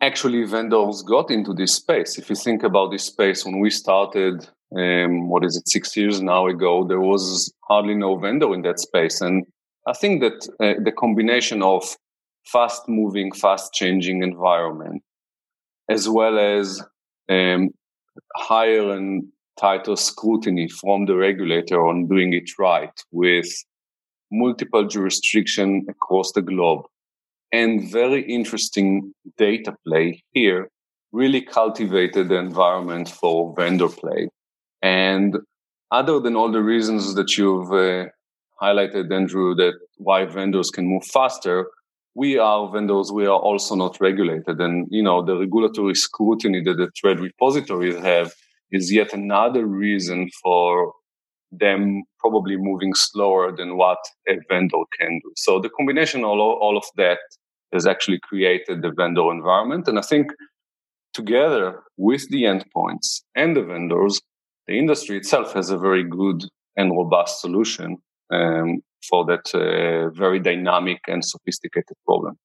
actually 0.00 0.44
vendors 0.44 1.02
got 1.02 1.30
into 1.30 1.54
this 1.54 1.74
space. 1.74 2.18
If 2.18 2.28
you 2.28 2.36
think 2.36 2.62
about 2.62 2.90
this 2.90 3.04
space, 3.04 3.44
when 3.44 3.60
we 3.60 3.70
started, 3.70 4.46
um, 4.76 5.28
what 5.28 5.44
is 5.44 5.56
it, 5.56 5.68
six 5.68 5.96
years 5.96 6.20
now 6.20 6.46
ago, 6.48 6.84
there 6.86 7.00
was 7.00 7.52
hardly 7.68 7.94
no 7.94 8.16
vendor 8.18 8.52
in 8.52 8.62
that 8.62 8.80
space, 8.80 9.20
and 9.20 9.46
I 9.86 9.92
think 9.92 10.20
that 10.20 10.48
uh, 10.60 10.82
the 10.82 10.92
combination 10.92 11.62
of 11.62 11.96
fast-moving, 12.44 13.32
fast-changing 13.32 14.22
environment, 14.22 15.02
as 15.88 16.08
well 16.08 16.38
as 16.38 16.82
um, 17.28 17.70
higher 18.36 18.90
and 18.90 19.24
tighter 19.58 19.96
scrutiny 19.96 20.68
from 20.68 21.06
the 21.06 21.16
regulator 21.16 21.86
on 21.86 22.06
doing 22.08 22.32
it 22.32 22.50
right 22.58 22.92
with 23.10 23.48
multiple 24.30 24.86
jurisdiction 24.86 25.86
across 25.88 26.32
the 26.32 26.42
globe. 26.42 26.84
And 27.52 27.90
very 27.90 28.22
interesting 28.22 29.14
data 29.38 29.74
play 29.86 30.22
here 30.32 30.68
really 31.12 31.40
cultivated 31.40 32.28
the 32.28 32.36
environment 32.36 33.08
for 33.08 33.54
vendor 33.56 33.88
play. 33.88 34.28
And 34.82 35.36
other 35.90 36.20
than 36.20 36.36
all 36.36 36.50
the 36.50 36.62
reasons 36.62 37.14
that 37.14 37.38
you've 37.38 37.72
uh, 37.72 38.10
highlighted, 38.60 39.12
Andrew, 39.12 39.54
that 39.54 39.74
why 39.98 40.24
vendors 40.26 40.70
can 40.70 40.86
move 40.86 41.04
faster, 41.04 41.66
we 42.14 42.38
are 42.38 42.70
vendors, 42.72 43.12
we 43.12 43.26
are 43.26 43.38
also 43.38 43.74
not 43.74 44.00
regulated. 44.00 44.60
And, 44.60 44.88
you 44.90 45.02
know, 45.02 45.24
the 45.24 45.36
regulatory 45.36 45.94
scrutiny 45.94 46.62
that 46.62 46.74
the 46.74 46.90
trade 46.96 47.20
repositories 47.20 47.96
have 47.96 48.32
is 48.72 48.92
yet 48.92 49.12
another 49.12 49.66
reason 49.66 50.30
for 50.42 50.92
them 51.52 52.02
probably 52.18 52.56
moving 52.56 52.94
slower 52.94 53.54
than 53.56 53.76
what 53.76 53.98
a 54.28 54.34
vendor 54.48 54.82
can 54.98 55.20
do. 55.22 55.32
So 55.36 55.60
the 55.60 55.70
combination 55.70 56.20
of 56.20 56.30
all, 56.30 56.58
all 56.60 56.76
of 56.76 56.84
that 56.96 57.18
has 57.72 57.86
actually 57.86 58.20
created 58.20 58.82
the 58.82 58.92
vendor 58.96 59.30
environment. 59.30 59.88
And 59.88 59.98
I 59.98 60.02
think 60.02 60.32
together 61.14 61.82
with 61.96 62.28
the 62.30 62.44
endpoints 62.44 63.22
and 63.34 63.56
the 63.56 63.62
vendors, 63.62 64.20
the 64.66 64.78
industry 64.78 65.16
itself 65.16 65.52
has 65.54 65.70
a 65.70 65.78
very 65.78 66.04
good 66.04 66.42
and 66.76 66.90
robust 66.90 67.40
solution 67.40 67.96
um, 68.32 68.80
for 69.08 69.24
that 69.26 69.54
uh, 69.54 70.10
very 70.10 70.40
dynamic 70.40 71.00
and 71.06 71.24
sophisticated 71.24 71.96
problem. 72.04 72.36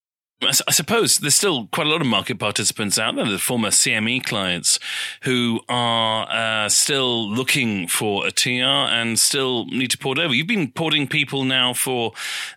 I 0.44 0.72
suppose 0.72 1.20
there's 1.20 1.36
still 1.36 1.68
quite 1.68 1.86
a 1.86 1.90
lot 1.90 2.02
of 2.02 2.08
market 2.08 2.40
participants 2.40 2.98
out 2.98 3.16
there, 3.16 3.26
the 3.30 3.38
former 3.38 3.70
CME 3.70 4.24
clients 4.24 4.80
who 5.24 5.62
are 5.70 6.28
uh, 6.32 6.68
still 6.68 7.30
looking 7.30 7.88
for 7.88 8.26
a 8.26 8.32
TR 8.32 8.50
and 8.64 9.20
still 9.20 9.66
need 9.68 9.92
to 9.92 10.00
port 10.00 10.18
over. 10.18 10.34
You've 10.34 10.48
been 10.48 10.72
porting 10.72 11.08
people 11.08 11.44
now 11.44 11.74
for 11.74 12.14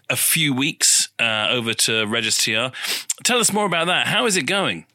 a 0.09 0.16
few 0.16 0.55
weeks 0.55 1.11
uh, 1.18 1.49
over 1.51 1.75
to 1.75 2.07
Regis 2.07 2.47
Regis-TR. 2.47 2.75
Tell 3.23 3.38
us 3.38 3.53
more 3.53 3.66
about 3.66 3.87
that. 3.88 4.07
How 4.07 4.25
is 4.25 4.37
it 4.38 4.47
going? 4.47 4.87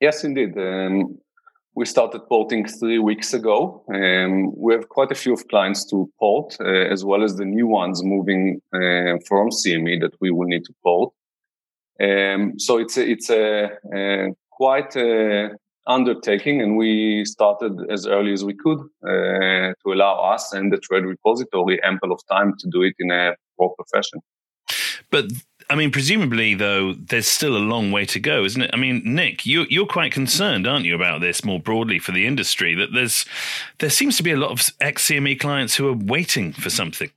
Yes, 0.00 0.24
indeed. 0.24 0.58
Um, 0.58 1.18
we 1.76 1.84
started 1.86 2.20
porting 2.28 2.66
three 2.66 2.98
weeks 2.98 3.32
ago. 3.32 3.84
Um, 3.88 4.52
we 4.56 4.74
have 4.74 4.88
quite 4.88 5.12
a 5.12 5.14
few 5.14 5.32
of 5.32 5.46
clients 5.46 5.84
to 5.86 6.10
port, 6.18 6.56
uh, 6.60 6.64
as 6.64 7.04
well 7.04 7.22
as 7.22 7.36
the 7.36 7.44
new 7.44 7.68
ones 7.68 8.02
moving 8.02 8.60
uh, 8.74 9.18
from 9.28 9.50
CME 9.50 10.00
that 10.00 10.14
we 10.20 10.30
will 10.30 10.48
need 10.48 10.64
to 10.64 10.74
port. 10.82 11.12
Um, 12.00 12.58
so 12.58 12.78
it's 12.78 12.96
a, 12.96 13.10
it's 13.10 13.30
a, 13.30 13.70
a 13.94 14.28
quite 14.50 14.96
a 14.96 15.50
undertaking, 15.86 16.62
and 16.62 16.76
we 16.76 17.24
started 17.24 17.72
as 17.90 18.06
early 18.06 18.32
as 18.32 18.44
we 18.44 18.54
could 18.54 18.80
uh, 19.04 19.72
to 19.82 19.92
allow 19.92 20.14
us 20.32 20.52
and 20.52 20.72
the 20.72 20.78
trade 20.78 21.04
repository 21.04 21.82
ample 21.82 22.12
of 22.12 22.20
time 22.30 22.54
to 22.58 22.68
do 22.70 22.82
it 22.82 22.94
in 22.98 23.10
a 23.10 23.34
proper 23.58 23.84
fashion. 23.92 24.20
But 25.10 25.26
I 25.68 25.74
mean, 25.74 25.90
presumably, 25.90 26.54
though, 26.54 26.94
there's 26.94 27.28
still 27.28 27.56
a 27.56 27.58
long 27.58 27.92
way 27.92 28.04
to 28.06 28.20
go, 28.20 28.44
isn't 28.44 28.62
it? 28.62 28.70
I 28.72 28.76
mean, 28.76 29.02
Nick, 29.04 29.46
you, 29.46 29.66
you're 29.68 29.86
quite 29.86 30.12
concerned, 30.12 30.66
aren't 30.66 30.84
you, 30.84 30.94
about 30.94 31.20
this 31.20 31.44
more 31.44 31.60
broadly 31.60 31.98
for 31.98 32.12
the 32.12 32.26
industry? 32.26 32.74
That 32.74 32.92
there's 32.92 33.24
there 33.78 33.90
seems 33.90 34.16
to 34.16 34.22
be 34.22 34.32
a 34.32 34.36
lot 34.36 34.50
of 34.50 34.68
ex 34.80 35.08
CME 35.08 35.38
clients 35.38 35.76
who 35.76 35.88
are 35.88 35.94
waiting 35.94 36.52
for 36.52 36.70
something. 36.70 37.10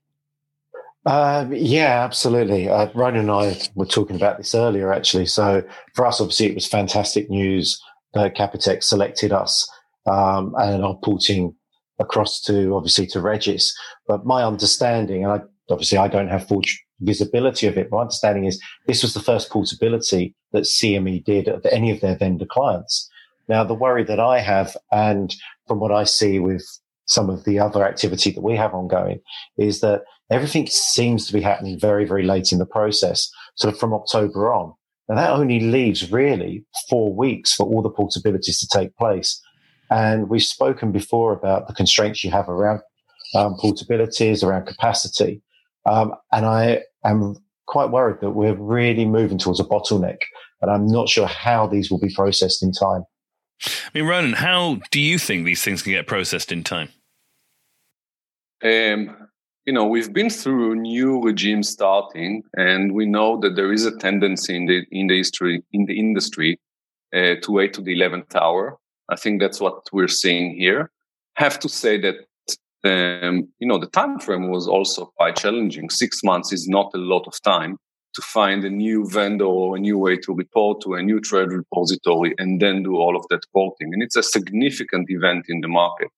Uh, 1.06 1.46
yeah, 1.52 2.04
absolutely. 2.04 2.70
Uh, 2.70 2.88
Ryan 2.94 3.18
and 3.18 3.32
I 3.32 3.60
were 3.76 3.86
talking 3.86 4.16
about 4.16 4.38
this 4.38 4.56
earlier, 4.56 4.94
actually. 4.94 5.26
So 5.26 5.64
for 5.96 6.06
us, 6.06 6.22
obviously, 6.22 6.48
it 6.48 6.56
was 6.56 6.66
fantastic 6.66 7.30
news 7.30 7.82
that 8.14 8.36
Cappitech 8.36 8.84
selected 8.84 9.34
us 9.34 9.70
um, 10.06 10.54
and 10.58 10.84
are 10.84 10.98
porting 11.04 11.56
across 12.00 12.42
to 12.42 12.76
obviously 12.76 13.06
to 13.08 13.22
Regis. 13.22 13.76
But 14.08 14.26
my 14.26 14.44
understanding, 14.44 15.24
and 15.24 15.34
I, 15.34 15.40
obviously 15.70 15.98
I 15.98 16.08
don't 16.08 16.30
have 16.30 16.48
full 16.48 16.62
visibility 17.02 17.68
of 17.68 17.78
it. 17.78 17.92
My 17.92 18.02
understanding 18.02 18.46
is 18.46 18.62
this 18.88 19.04
was 19.04 19.14
the 19.14 19.20
first 19.20 19.50
portability 19.50 20.36
that 20.54 20.64
CME 20.64 21.26
did 21.26 21.48
of 21.48 21.66
any 21.66 21.92
of 21.92 22.00
their 22.00 22.18
vendor 22.18 22.46
clients. 22.46 23.10
Now, 23.50 23.64
the 23.66 23.74
worry 23.74 24.06
that 24.06 24.20
I 24.22 24.40
have, 24.40 24.78
and 24.92 25.36
from 25.68 25.80
what 25.80 25.92
I 25.92 26.06
see 26.06 26.40
with 26.40 26.66
some 27.06 27.30
of 27.30 27.44
the 27.44 27.60
other 27.60 27.86
activity 27.86 28.32
that 28.32 28.42
we 28.42 28.56
have 28.56 28.74
ongoing, 28.74 29.20
is 29.58 29.82
that 29.82 30.04
everything 30.34 30.68
seems 30.68 31.28
to 31.28 31.34
be 31.34 31.42
happening 31.42 31.80
very, 31.80 32.06
very 32.06 32.24
late 32.24 32.52
in 32.52 32.60
the 32.60 32.66
process, 32.66 33.30
sort 33.56 33.74
of 33.74 33.80
from 33.80 33.94
October 33.94 34.54
on. 34.54 34.74
And 35.10 35.18
that 35.18 35.32
only 35.32 35.60
leaves 35.60 36.12
really 36.12 36.66
four 36.90 37.14
weeks 37.14 37.54
for 37.54 37.66
all 37.66 37.82
the 37.82 37.90
portabilities 37.90 38.60
to 38.60 38.68
take 38.68 38.96
place. 38.96 39.42
And 39.90 40.30
we've 40.30 40.44
spoken 40.44 40.92
before 40.92 41.34
about 41.34 41.68
the 41.68 41.74
constraints 41.74 42.24
you 42.24 42.32
have 42.32 42.50
around 42.50 42.80
um, 43.36 43.56
portabilities, 43.62 44.44
around 44.44 44.66
capacity. 44.66 45.42
Um, 45.86 46.14
and 46.32 46.46
I 46.46 46.84
am 47.04 47.36
quite 47.68 47.92
worried 47.92 48.22
that 48.22 48.32
we're 48.32 48.56
really 48.56 49.06
moving 49.06 49.38
towards 49.38 49.60
a 49.60 49.66
bottleneck. 49.66 50.20
And 50.62 50.72
I'm 50.72 50.88
not 50.88 51.10
sure 51.10 51.28
how 51.28 51.68
these 51.68 51.92
will 51.92 52.00
be 52.00 52.14
processed 52.14 52.64
in 52.64 52.72
time. 52.72 53.04
I 53.66 53.70
mean, 53.94 54.06
Ronen, 54.06 54.34
how 54.36 54.80
do 54.92 55.00
you 55.00 55.20
think 55.20 55.46
these 55.46 55.64
things 55.64 55.82
can 55.82 55.92
get 55.92 56.08
processed 56.08 56.52
in 56.52 56.64
time? 56.64 56.90
Um, 58.64 59.16
you 59.66 59.72
know, 59.72 59.86
we've 59.86 60.12
been 60.12 60.30
through 60.30 60.76
new 60.76 61.22
regime 61.22 61.64
starting, 61.64 62.44
and 62.58 62.94
we 62.94 63.06
know 63.06 63.40
that 63.40 63.56
there 63.56 63.72
is 63.72 63.86
a 63.86 63.98
tendency 63.98 64.56
in 64.56 64.66
the 64.66 64.84
in 64.92 65.08
the 65.08 65.18
history 65.18 65.64
in 65.72 65.86
the 65.86 65.98
industry 65.98 66.60
uh, 67.16 67.36
to 67.42 67.52
wait 67.52 67.74
to 67.74 67.82
the 67.82 67.94
eleventh 67.94 68.36
hour. 68.36 68.78
I 69.10 69.16
think 69.16 69.40
that's 69.40 69.62
what 69.62 69.88
we're 69.94 70.08
seeing 70.08 70.56
here. 70.58 70.92
Have 71.36 71.60
to 71.60 71.70
say 71.70 71.98
that 72.02 72.16
um, 72.84 73.48
you 73.60 73.68
know 73.68 73.80
the 73.80 73.88
time 73.88 74.20
frame 74.20 74.50
was 74.50 74.68
also 74.68 75.06
quite 75.18 75.38
challenging. 75.38 75.90
Six 75.90 76.24
months 76.24 76.52
is 76.52 76.68
not 76.68 76.92
a 76.94 76.98
lot 76.98 77.26
of 77.28 77.42
time 77.42 77.78
to 78.16 78.22
find 78.22 78.64
a 78.64 78.70
new 78.70 79.10
vendor 79.10 79.46
or 79.46 79.76
a 79.76 79.80
new 79.80 79.98
way 79.98 80.18
to 80.18 80.34
report 80.34 80.82
to 80.82 80.94
a 80.94 81.02
new 81.02 81.20
trade 81.20 81.52
repository 81.52 82.36
and 82.38 82.62
then 82.62 82.84
do 82.84 82.96
all 82.96 83.16
of 83.16 83.26
that 83.30 83.42
porting. 83.54 83.92
And 83.92 84.04
it's 84.04 84.16
a 84.16 84.22
significant 84.22 85.10
event 85.10 85.46
in 85.50 85.62
the 85.62 85.68
market. 85.68 86.10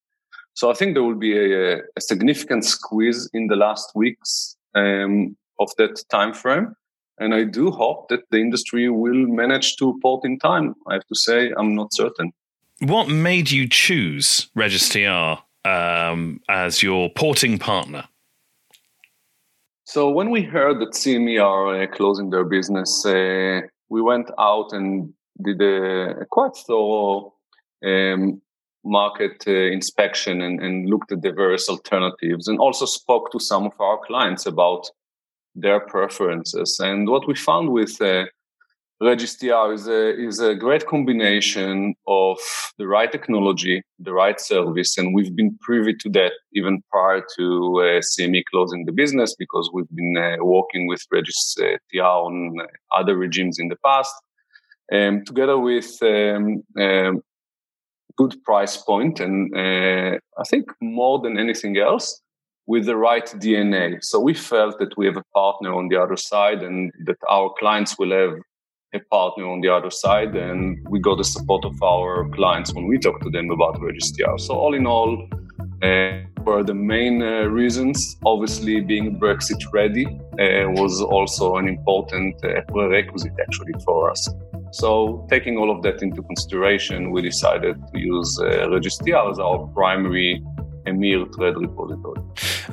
So 0.55 0.71
I 0.71 0.73
think 0.73 0.93
there 0.93 1.03
will 1.03 1.15
be 1.15 1.37
a, 1.37 1.79
a 1.79 2.01
significant 2.01 2.63
squeeze 2.63 3.29
in 3.33 3.47
the 3.47 3.57
last 3.57 3.91
weeks 3.93 4.55
um, 4.73 5.35
of 5.59 5.69
that 5.77 6.01
time 6.09 6.33
frame. 6.33 6.75
And 7.17 7.33
I 7.33 7.43
do 7.43 7.71
hope 7.71 8.07
that 8.09 8.21
the 8.31 8.39
industry 8.39 8.89
will 8.89 9.27
manage 9.27 9.75
to 9.77 9.99
port 10.01 10.25
in 10.25 10.39
time. 10.39 10.73
I 10.87 10.93
have 10.93 11.07
to 11.07 11.15
say, 11.15 11.51
I'm 11.57 11.75
not 11.75 11.93
certain. 11.93 12.31
What 12.79 13.09
made 13.09 13.51
you 13.51 13.67
choose 13.67 14.49
Regis-TR 14.55 15.37
um, 15.65 16.41
as 16.49 16.81
your 16.81 17.09
porting 17.09 17.57
partner? 17.57 18.05
So 19.83 20.09
when 20.09 20.29
we 20.29 20.41
heard 20.41 20.79
that 20.79 20.93
CME 20.93 21.41
are 21.41 21.83
uh, 21.83 21.87
closing 21.87 22.29
their 22.29 22.45
business, 22.45 23.05
uh, 23.05 23.61
we 23.89 24.01
went 24.01 24.31
out 24.39 24.71
and 24.71 25.13
did 25.43 25.61
a, 25.61 26.21
a 26.21 26.25
quite 26.25 26.55
thorough 26.55 27.33
um, 27.85 28.41
market 28.85 29.43
uh, 29.47 29.51
inspection 29.51 30.41
and, 30.41 30.61
and, 30.61 30.89
looked 30.89 31.11
at 31.11 31.21
the 31.21 31.31
various 31.31 31.67
alternatives 31.67 32.47
and 32.47 32.59
also 32.59 32.85
spoke 32.85 33.31
to 33.31 33.39
some 33.39 33.65
of 33.65 33.73
our 33.79 33.99
clients 34.05 34.45
about 34.45 34.89
their 35.55 35.79
preferences. 35.79 36.79
And 36.79 37.09
what 37.09 37.27
we 37.27 37.35
found 37.35 37.71
with 37.71 37.99
uh, 38.01 38.25
Regis-TR 39.01 39.73
is 39.73 39.87
a, 39.87 40.17
is 40.17 40.39
a 40.39 40.55
great 40.55 40.85
combination 40.85 41.95
of 42.07 42.37
the 42.77 42.87
right 42.87 43.11
technology, 43.11 43.81
the 43.99 44.13
right 44.13 44.39
service, 44.39 44.97
and 44.97 45.13
we've 45.13 45.35
been 45.35 45.57
privy 45.61 45.93
to 45.95 46.09
that 46.11 46.31
even 46.53 46.81
prior 46.91 47.21
to 47.37 47.81
uh, 47.81 48.01
CME 48.01 48.43
closing 48.51 48.85
the 48.85 48.93
business 48.93 49.35
because 49.35 49.69
we've 49.73 49.89
been 49.93 50.15
uh, 50.15 50.43
working 50.43 50.87
with 50.87 51.01
Regis-TR 51.11 52.01
on 52.01 52.55
other 52.95 53.17
regimes 53.17 53.59
in 53.59 53.67
the 53.67 53.77
past. 53.83 54.13
Um, 54.93 55.25
together 55.25 55.57
with 55.57 55.97
um, 56.03 56.63
um, 56.79 57.23
good 58.17 58.35
price 58.43 58.77
point 58.77 59.19
and 59.19 59.55
uh, 59.55 60.17
I 60.37 60.43
think 60.49 60.65
more 60.81 61.19
than 61.19 61.37
anything 61.37 61.77
else, 61.77 62.21
with 62.67 62.85
the 62.85 62.95
right 62.95 63.25
DNA. 63.25 64.03
So 64.03 64.19
we 64.19 64.33
felt 64.33 64.79
that 64.79 64.97
we 64.97 65.05
have 65.05 65.17
a 65.17 65.23
partner 65.33 65.73
on 65.73 65.87
the 65.89 66.01
other 66.01 66.17
side 66.17 66.63
and 66.63 66.91
that 67.05 67.17
our 67.29 67.53
clients 67.59 67.97
will 67.99 68.11
have 68.11 68.39
a 68.93 68.99
partner 69.11 69.47
on 69.47 69.61
the 69.61 69.69
other 69.69 69.91
side. 69.91 70.35
And 70.35 70.77
we 70.89 70.99
got 70.99 71.17
the 71.17 71.23
support 71.23 71.63
of 71.65 71.81
our 71.83 72.27
clients 72.29 72.73
when 72.73 72.87
we 72.87 72.97
talk 72.97 73.21
to 73.21 73.29
them 73.29 73.51
about 73.51 73.79
Regis-TR. 73.79 74.37
So 74.37 74.55
all 74.55 74.73
in 74.73 74.87
all, 74.87 75.29
uh, 75.83 76.21
were 76.45 76.63
the 76.63 76.73
main 76.73 77.21
uh, 77.21 77.45
reasons. 77.45 78.17
Obviously, 78.25 78.79
being 78.79 79.19
Brexit 79.19 79.61
ready 79.73 80.05
uh, 80.05 80.69
was 80.79 81.01
also 81.01 81.55
an 81.57 81.67
important 81.67 82.35
uh, 82.45 82.61
prerequisite 82.67 83.33
actually 83.41 83.73
for 83.83 84.11
us. 84.11 84.29
So, 84.75 85.25
taking 85.29 85.57
all 85.57 85.71
of 85.71 85.81
that 85.83 86.03
into 86.03 86.21
consideration, 86.21 87.11
we 87.11 87.21
decided 87.21 87.81
to 87.93 87.97
use 87.97 88.37
uh, 88.41 88.69
Regis-TR 88.69 89.31
as 89.31 89.39
our 89.39 89.67
primary 89.67 90.43
EMIR 90.85 91.31
trade 91.33 91.55
repository. 91.55 92.21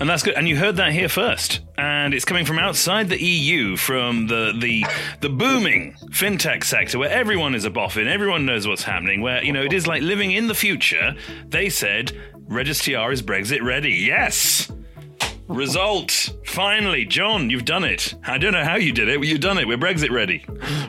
And 0.00 0.10
that's 0.10 0.24
good. 0.24 0.34
And 0.34 0.48
you 0.48 0.56
heard 0.56 0.74
that 0.78 0.92
here 0.92 1.08
first. 1.08 1.60
And 1.78 2.12
it's 2.12 2.24
coming 2.24 2.44
from 2.44 2.58
outside 2.58 3.08
the 3.08 3.22
EU, 3.22 3.76
from 3.76 4.26
the 4.26 4.52
the 4.58 4.84
the 5.20 5.28
booming 5.28 5.94
fintech 6.06 6.64
sector, 6.64 6.98
where 6.98 7.08
everyone 7.08 7.54
is 7.54 7.64
a 7.64 7.70
boffin, 7.70 8.08
everyone 8.08 8.44
knows 8.44 8.66
what's 8.66 8.82
happening. 8.82 9.20
Where 9.20 9.42
you 9.44 9.52
know 9.52 9.62
it 9.62 9.72
is 9.72 9.86
like 9.86 10.02
living 10.02 10.32
in 10.32 10.48
the 10.48 10.56
future. 10.56 11.14
They 11.46 11.68
said 11.68 12.10
Regis-TR 12.48 13.12
is 13.12 13.22
Brexit 13.22 13.62
ready. 13.62 13.92
Yes. 13.92 14.72
Result. 15.46 16.32
Finally, 16.46 17.04
John, 17.04 17.48
you've 17.48 17.64
done 17.64 17.84
it. 17.84 18.14
I 18.24 18.38
don't 18.38 18.52
know 18.52 18.64
how 18.64 18.76
you 18.76 18.92
did 18.92 19.08
it, 19.08 19.18
but 19.20 19.28
you've 19.28 19.40
done 19.40 19.58
it. 19.58 19.68
We're 19.68 19.78
Brexit 19.78 20.10
ready. 20.10 20.44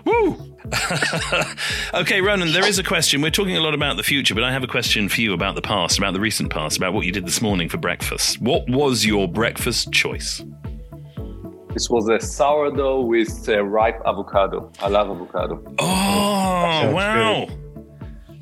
Woo! 0.06 0.53
okay, 1.94 2.20
Ronen, 2.20 2.52
there 2.52 2.66
is 2.66 2.80
a 2.80 2.84
question. 2.84 3.22
We're 3.22 3.30
talking 3.30 3.56
a 3.56 3.62
lot 3.62 3.74
about 3.74 3.98
the 3.98 4.04
future, 4.04 4.34
but 4.34 4.44
I 4.44 4.52
have 4.52 4.64
a 4.64 4.68
question 4.68 5.08
for 5.08 5.22
you 5.22 5.34
about 5.34 5.54
the 5.56 5.62
past, 5.62 6.00
about 6.00 6.14
the 6.14 6.20
recent 6.20 6.52
past, 6.52 6.78
about 6.78 6.94
what 6.94 7.06
you 7.06 7.12
did 7.12 7.28
this 7.28 7.42
morning 7.42 7.70
for 7.70 7.78
breakfast. 7.78 8.42
What 8.42 8.68
was 8.68 9.06
your 9.06 9.28
breakfast 9.28 9.92
choice? 9.92 10.44
This 11.74 11.90
was 11.90 12.10
a 12.10 12.20
sourdough 12.20 13.02
with 13.02 13.48
uh, 13.48 13.64
ripe 13.64 14.00
avocado. 14.06 14.72
I 14.80 14.88
love 14.88 15.10
avocado. 15.10 15.64
Oh, 15.80 16.92
wow. 16.92 17.46
Good. 17.46 17.60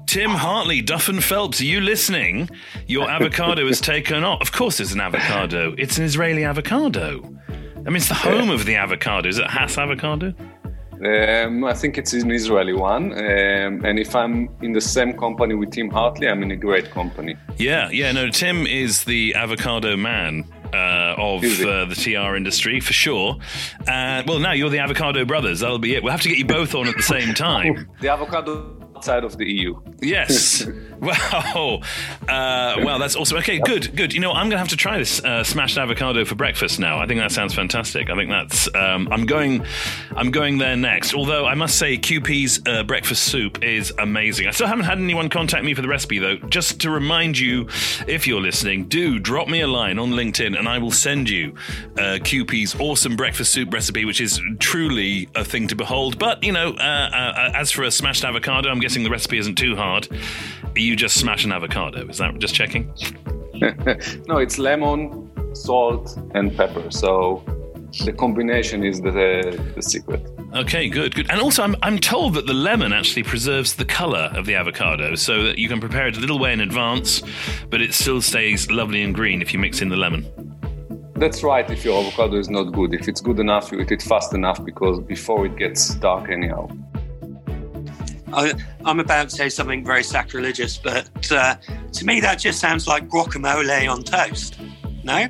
Tim 0.08 0.32
Hartley, 0.32 0.82
Duff 0.82 1.10
and 1.10 1.24
Phelps, 1.24 1.62
are 1.62 1.66
you 1.66 1.82
listening? 1.82 2.50
Your 2.88 3.10
avocado 3.12 3.68
is 3.68 3.82
taken 3.82 4.24
off. 4.24 4.42
Of 4.42 4.52
course, 4.52 4.80
it's 4.80 4.94
an 4.94 5.02
avocado. 5.02 5.76
It's 5.78 5.98
an 5.98 6.06
Israeli 6.06 6.46
avocado. 6.46 7.24
I 7.50 7.84
mean, 7.86 7.96
it's 7.98 8.10
the 8.10 8.14
home 8.14 8.50
of 8.50 8.66
the 8.66 8.76
avocado. 8.76 9.28
Is 9.28 9.38
it 9.38 9.50
Hass 9.50 9.78
avocado? 9.78 10.34
Um, 11.04 11.64
I 11.64 11.74
think 11.74 11.98
it's 11.98 12.14
an 12.14 12.32
Israeli 12.32 12.74
one. 12.74 13.12
Um, 13.14 13.84
and 13.86 14.00
if 14.00 14.16
I'm 14.16 14.50
in 14.62 14.72
the 14.74 14.82
same 14.82 15.18
company 15.18 15.56
with 15.56 15.72
Tim 15.72 15.90
Hartley, 15.90 16.28
I'm 16.28 16.44
in 16.44 16.52
a 16.52 16.56
great 16.56 16.92
company. 16.92 17.36
Yeah, 17.58 17.90
yeah. 17.90 18.12
No, 18.12 18.30
Tim 18.30 18.68
is 18.68 19.04
the 19.06 19.34
avocado 19.36 19.98
man. 19.98 20.46
Uh, 20.74 21.16
of 21.18 21.44
uh, 21.44 21.84
the 21.84 21.96
TR 21.96 22.34
industry 22.38 22.80
for 22.80 22.94
sure. 22.94 23.36
Uh, 23.90 24.24
well, 24.26 24.40
now 24.40 24.54
you're 24.54 24.70
the 24.70 24.80
Avocado 24.80 25.26
Brothers. 25.26 25.60
That'll 25.60 25.80
be 25.80 25.96
it. 25.96 26.02
We'll 26.02 26.14
have 26.14 26.22
to 26.22 26.30
get 26.30 26.38
you 26.38 26.46
both 26.46 26.74
on 26.76 26.88
at 26.88 26.96
the 26.96 27.04
same 27.04 27.34
time. 27.50 27.90
the 28.00 28.08
Avocado 28.08 28.78
side 29.02 29.26
of 29.26 29.38
the 29.38 29.46
EU. 29.52 29.76
Yes. 30.02 30.66
wow. 31.02 31.82
Uh, 32.30 32.76
well, 32.84 33.00
that's 33.00 33.16
awesome. 33.16 33.40
Okay, 33.40 33.58
good, 33.58 33.96
good. 33.96 34.14
You 34.14 34.20
know, 34.20 34.32
I'm 34.32 34.46
going 34.46 34.52
to 34.52 34.58
have 34.60 34.68
to 34.68 34.78
try 34.78 35.00
this 35.00 35.20
uh, 35.24 35.44
smashed 35.44 35.80
avocado 35.80 36.26
for 36.26 36.36
breakfast 36.36 36.80
now. 36.80 37.00
I 37.00 37.08
think 37.08 37.20
that 37.20 37.32
sounds 37.32 37.56
fantastic. 37.56 38.12
I 38.12 38.16
think 38.16 38.30
that's. 38.30 38.70
Um, 38.76 39.08
I'm 39.12 39.26
going. 39.26 39.66
I'm 40.16 40.30
going 40.30 40.60
there 40.60 40.78
next. 40.78 41.16
Although 41.16 41.48
I 41.48 41.56
must 41.56 41.80
say, 41.80 41.98
QP's 41.98 42.62
uh, 42.68 42.84
breakfast 42.84 43.24
soup 43.24 43.64
is 43.64 43.92
amazing. 43.98 44.46
I 44.46 44.52
still 44.52 44.68
haven't 44.68 44.86
had 44.86 45.00
anyone 45.00 45.28
contact 45.28 45.66
me 45.66 45.74
for 45.74 45.82
the 45.82 45.88
recipe 45.88 46.20
though. 46.20 46.38
Just 46.38 46.80
to 46.82 46.92
remind 46.92 47.40
you, 47.40 47.68
if 48.08 48.28
you're 48.28 48.42
listening, 48.42 48.86
do 48.86 49.18
drop 49.18 49.48
me 49.48 49.62
a 49.62 49.68
line 49.68 49.98
on 49.98 50.12
LinkedIn, 50.12 50.56
and 50.56 50.70
I 50.70 50.78
will 50.78 50.92
send 50.92 51.32
you 51.32 51.56
uh, 51.98 52.20
QP's 52.22 52.80
awesome 52.80 53.16
breakfast 53.16 53.52
soup 53.54 53.74
recipe, 53.74 54.06
which 54.06 54.22
is 54.22 54.40
truly 54.60 55.30
a 55.34 55.44
thing 55.44 55.68
to 55.70 55.76
behold. 55.76 56.20
But 56.20 56.44
you 56.44 56.52
know, 56.52 56.74
uh, 56.74 57.10
uh, 57.12 57.52
as 57.56 57.72
for 57.72 57.82
a 57.82 57.90
smashed 57.90 58.24
avocado, 58.24 58.70
I'm 58.70 58.80
guessing 58.80 59.02
the 59.02 59.10
recipe 59.10 59.40
isn't 59.40 59.56
too 59.56 59.76
hard. 59.76 60.08
You 60.76 60.91
just 60.96 61.20
smash 61.20 61.46
an 61.46 61.52
avocado. 61.52 62.08
Is 62.08 62.18
that 62.18 62.38
just 62.40 62.56
checking? 62.56 62.94
no, 64.28 64.38
it's 64.38 64.58
lemon, 64.58 65.30
salt, 65.56 66.18
and 66.34 66.56
pepper. 66.56 66.90
So 66.92 67.44
the 68.06 68.14
combination 68.14 68.84
is 68.84 69.02
the, 69.02 69.72
the 69.76 69.82
secret. 69.82 70.26
Okay, 70.54 70.90
good, 70.90 71.16
good. 71.16 71.30
And 71.30 71.40
also, 71.40 71.64
I'm, 71.64 71.76
I'm 71.82 71.98
told 71.98 72.34
that 72.34 72.48
the 72.48 72.54
lemon 72.54 72.92
actually 72.92 73.24
preserves 73.24 73.76
the 73.76 73.86
color 73.86 74.32
of 74.34 74.46
the 74.46 74.56
avocado 74.56 75.16
so 75.16 75.44
that 75.44 75.58
you 75.58 75.70
can 75.70 75.80
prepare 75.80 76.08
it 76.08 76.18
a 76.18 76.20
little 76.20 76.40
way 76.40 76.52
in 76.52 76.60
advance, 76.60 77.22
but 77.70 77.82
it 77.82 77.94
still 77.94 78.22
stays 78.22 78.70
lovely 78.70 79.02
and 79.02 79.16
green 79.16 79.42
if 79.42 79.54
you 79.54 79.60
mix 79.60 79.82
in 79.82 79.90
the 79.90 79.96
lemon. 79.96 80.26
That's 81.16 81.44
right, 81.44 81.70
if 81.70 81.86
your 81.86 82.02
avocado 82.02 82.38
is 82.38 82.50
not 82.50 82.74
good. 82.74 82.94
If 82.94 83.08
it's 83.08 83.22
good 83.22 83.40
enough, 83.40 83.72
you 83.72 83.80
eat 83.80 83.92
it 83.92 84.02
fast 84.02 84.34
enough 84.34 84.66
because 84.66 85.00
before 85.00 85.46
it 85.46 85.56
gets 85.56 85.94
dark, 85.96 86.30
anyhow. 86.30 86.68
I, 88.34 88.54
am 88.86 89.00
about 89.00 89.30
to 89.30 89.36
say 89.36 89.50
something 89.50 89.84
very 89.84 90.04
sacrilegious, 90.04 90.78
but 90.78 91.10
uh, 91.32 91.56
to 91.92 92.06
me 92.06 92.20
that 92.22 92.36
just 92.36 92.60
sounds 92.60 92.88
like 92.88 93.08
guacamole 93.08 93.92
on 93.92 94.04
toast. 94.04 94.60
No? 95.04 95.28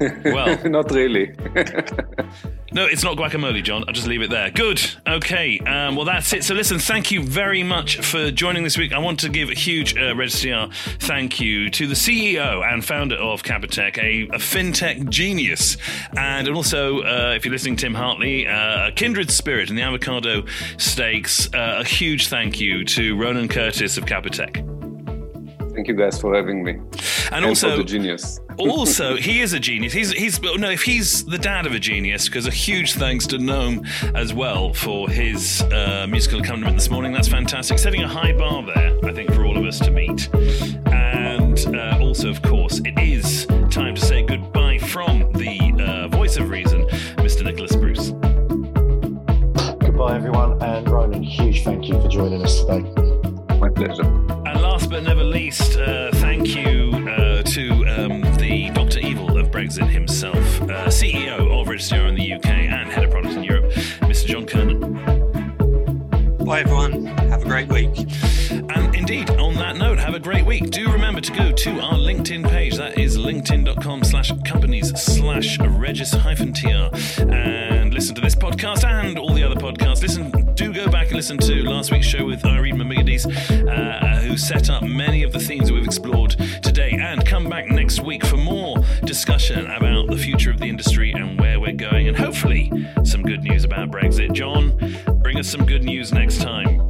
Well, 0.00 0.58
not 0.68 0.90
really. 0.90 1.26
no, 2.72 2.86
it's 2.86 3.04
not 3.04 3.16
guacamole, 3.16 3.62
John. 3.62 3.84
I'll 3.86 3.92
just 3.92 4.06
leave 4.06 4.22
it 4.22 4.30
there. 4.30 4.50
Good. 4.50 4.80
Okay. 5.06 5.58
Um, 5.60 5.96
well, 5.96 6.06
that's 6.06 6.32
it. 6.32 6.44
So, 6.44 6.54
listen, 6.54 6.78
thank 6.78 7.10
you 7.10 7.22
very 7.22 7.62
much 7.62 7.98
for 7.98 8.30
joining 8.30 8.64
this 8.64 8.78
week. 8.78 8.92
I 8.92 8.98
want 8.98 9.20
to 9.20 9.28
give 9.28 9.50
a 9.50 9.54
huge 9.54 9.96
uh, 9.96 10.16
Regis-TR 10.16 10.72
thank 11.00 11.40
you 11.40 11.68
to 11.70 11.86
the 11.86 11.94
CEO 11.94 12.64
and 12.64 12.84
founder 12.84 13.16
of 13.16 13.42
Cappitech, 13.42 13.98
a, 13.98 14.34
a 14.34 14.38
fintech 14.38 15.08
genius, 15.10 15.76
and 16.16 16.48
also, 16.48 17.00
uh, 17.00 17.34
if 17.36 17.44
you're 17.44 17.52
listening, 17.52 17.76
Tim 17.76 17.94
Hartley, 17.94 18.46
uh, 18.46 18.88
a 18.88 18.92
kindred 18.92 19.30
spirit 19.30 19.68
in 19.68 19.76
the 19.76 19.82
avocado 19.82 20.44
stakes. 20.78 21.52
Uh, 21.52 21.80
a 21.80 21.84
huge 21.84 22.28
thank 22.28 22.58
you 22.58 22.84
to 22.84 23.16
Ronen 23.16 23.48
Kertis 23.48 23.98
of 23.98 24.06
Cappitech. 24.06 24.66
Thank 25.74 25.88
you 25.88 25.94
guys 25.94 26.20
for 26.20 26.34
having 26.34 26.64
me. 26.64 26.80
And, 27.30 27.44
and 27.44 27.44
also, 27.46 27.76
the 27.76 27.84
genius. 27.84 28.40
also, 28.58 29.16
he 29.28 29.40
is 29.40 29.52
a 29.52 29.60
genius. 29.60 29.92
He's 29.92 30.10
he's 30.12 30.42
no, 30.42 30.70
if 30.70 30.82
he's 30.82 31.24
the 31.24 31.38
dad 31.38 31.64
of 31.64 31.72
a 31.72 31.78
genius, 31.78 32.28
because 32.28 32.46
a 32.46 32.50
huge 32.50 32.94
thanks 32.94 33.26
to 33.28 33.38
Noam 33.38 33.86
as 34.16 34.34
well 34.34 34.72
for 34.72 35.08
his 35.08 35.62
uh, 35.62 36.06
musical 36.08 36.40
accompaniment 36.40 36.76
this 36.76 36.90
morning. 36.90 37.12
That's 37.12 37.28
fantastic. 37.28 37.78
Setting 37.78 38.02
a 38.02 38.08
high 38.08 38.32
bar 38.32 38.64
there, 38.64 38.98
I 39.04 39.12
think, 39.12 39.32
for 39.32 39.44
all 39.44 39.56
of 39.56 39.64
us 39.64 39.78
to 39.80 39.90
meet. 39.92 40.28
And 40.86 41.58
uh, 41.76 41.98
also, 42.00 42.30
of 42.30 42.42
course, 42.42 42.80
it 42.84 42.98
is 42.98 43.46
time 43.70 43.94
to 43.94 44.00
say 44.00 44.22
goodbye 44.22 44.78
from 44.78 45.32
the 45.34 45.72
uh, 45.80 46.08
voice 46.08 46.36
of 46.36 46.50
reason, 46.50 46.82
Mr. 47.18 47.44
Nicholas 47.44 47.76
Bruce. 47.76 48.10
Goodbye, 49.78 50.16
everyone, 50.16 50.60
and 50.62 50.86
Ronen, 50.86 51.24
huge 51.24 51.62
thank 51.62 51.88
you 51.88 52.00
for 52.00 52.08
joining 52.08 52.42
us 52.42 52.60
today. 52.60 52.80
My 53.58 53.68
pleasure. 53.68 54.02
And 54.02 54.60
last 54.62 54.90
but 54.90 55.02
never 55.04 55.22
least, 55.22 55.78
uh, 55.78 56.10
thank 56.14 56.56
you 56.56 56.79
to 56.79 56.79
Brexit 59.60 59.90
himself, 59.90 60.62
uh, 60.62 60.88
CEO 60.88 61.60
of 61.60 61.68
Regis-TR 61.68 62.06
in 62.06 62.14
the 62.14 62.32
UK 62.32 62.46
and 62.46 62.90
head 62.90 63.04
of 63.04 63.10
product 63.10 63.34
in 63.34 63.44
Europe, 63.44 63.70
Mr. 64.00 64.24
John 64.24 64.46
Kernan. 64.46 64.99
Bye, 66.50 66.62
everyone. 66.62 67.06
Have 67.06 67.42
a 67.42 67.44
great 67.44 67.68
week. 67.68 67.96
And 68.50 68.92
indeed, 68.92 69.30
on 69.30 69.54
that 69.54 69.76
note, 69.76 70.00
have 70.00 70.14
a 70.14 70.18
great 70.18 70.44
week. 70.44 70.70
Do 70.70 70.90
remember 70.90 71.20
to 71.20 71.32
go 71.32 71.52
to 71.52 71.70
our 71.80 71.94
LinkedIn 71.94 72.50
page. 72.50 72.76
That 72.76 72.98
is 72.98 73.16
linkedin.com 73.16 74.02
slash 74.02 74.32
companies 74.44 74.90
slash 75.00 75.60
regis 75.60 76.10
hyphen 76.12 76.52
tr 76.52 76.66
and 76.66 77.94
listen 77.94 78.16
to 78.16 78.20
this 78.20 78.34
podcast 78.34 78.82
and 78.82 79.16
all 79.16 79.32
the 79.32 79.44
other 79.44 79.54
podcasts. 79.54 80.02
Listen, 80.02 80.32
do 80.56 80.72
go 80.72 80.90
back 80.90 81.06
and 81.06 81.14
listen 81.14 81.38
to 81.38 81.62
last 81.62 81.92
week's 81.92 82.06
show 82.08 82.26
with 82.26 82.44
Irene 82.44 82.78
Mamigades, 82.78 83.26
uh, 83.68 84.20
who 84.22 84.36
set 84.36 84.70
up 84.70 84.82
many 84.82 85.22
of 85.22 85.32
the 85.32 85.38
themes 85.38 85.68
that 85.68 85.74
we've 85.74 85.84
explored 85.84 86.32
today. 86.64 86.98
And 87.00 87.24
come 87.24 87.48
back 87.48 87.68
next 87.68 88.00
week 88.00 88.26
for 88.26 88.36
more 88.36 88.78
discussion 89.04 89.70
about 89.70 90.08
the 90.08 90.16
future 90.16 90.50
of 90.50 90.58
the 90.58 90.66
industry 90.66 91.12
and 91.12 91.38
where 91.38 91.60
we're 91.60 91.74
going, 91.76 92.08
and 92.08 92.16
hopefully 92.16 92.72
some 93.04 93.22
good 93.22 93.44
news 93.44 93.62
about 93.62 93.92
Brexit. 93.92 94.32
John, 94.32 94.76
bring 95.30 95.38
us 95.38 95.48
some 95.48 95.64
good 95.64 95.84
news 95.84 96.12
next 96.12 96.38
time. 96.40 96.80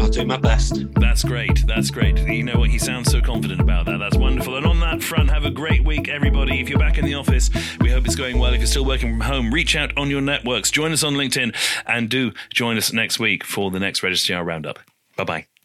I'll 0.00 0.08
do 0.08 0.24
my 0.26 0.36
best. 0.36 0.84
That's 0.94 1.22
great. 1.22 1.64
That's 1.64 1.92
great. 1.92 2.18
You 2.18 2.42
know 2.42 2.58
what? 2.58 2.70
He 2.70 2.78
sounds 2.80 3.08
so 3.08 3.20
confident 3.20 3.60
about 3.60 3.86
that. 3.86 3.98
That's 3.98 4.16
wonderful. 4.16 4.56
And 4.56 4.66
on 4.66 4.80
that 4.80 5.00
front, 5.00 5.30
have 5.30 5.44
a 5.44 5.50
great 5.50 5.84
week, 5.84 6.08
everybody. 6.08 6.60
If 6.60 6.68
you're 6.68 6.78
back 6.80 6.98
in 6.98 7.04
the 7.04 7.14
office, 7.14 7.50
we 7.80 7.90
hope 7.90 8.04
it's 8.04 8.16
going 8.16 8.40
well. 8.40 8.52
If 8.52 8.58
you're 8.58 8.66
still 8.66 8.84
working 8.84 9.10
from 9.12 9.20
home, 9.20 9.54
reach 9.54 9.76
out 9.76 9.96
on 9.96 10.10
your 10.10 10.20
networks, 10.20 10.72
join 10.72 10.90
us 10.90 11.04
on 11.04 11.14
LinkedIn, 11.14 11.54
and 11.86 12.10
do 12.10 12.32
join 12.52 12.76
us 12.76 12.92
next 12.92 13.20
week 13.20 13.44
for 13.44 13.70
the 13.70 13.78
next 13.78 14.02
Regis-TR 14.02 14.42
Roundup. 14.42 14.80
Bye 15.14 15.22
bye. 15.22 15.57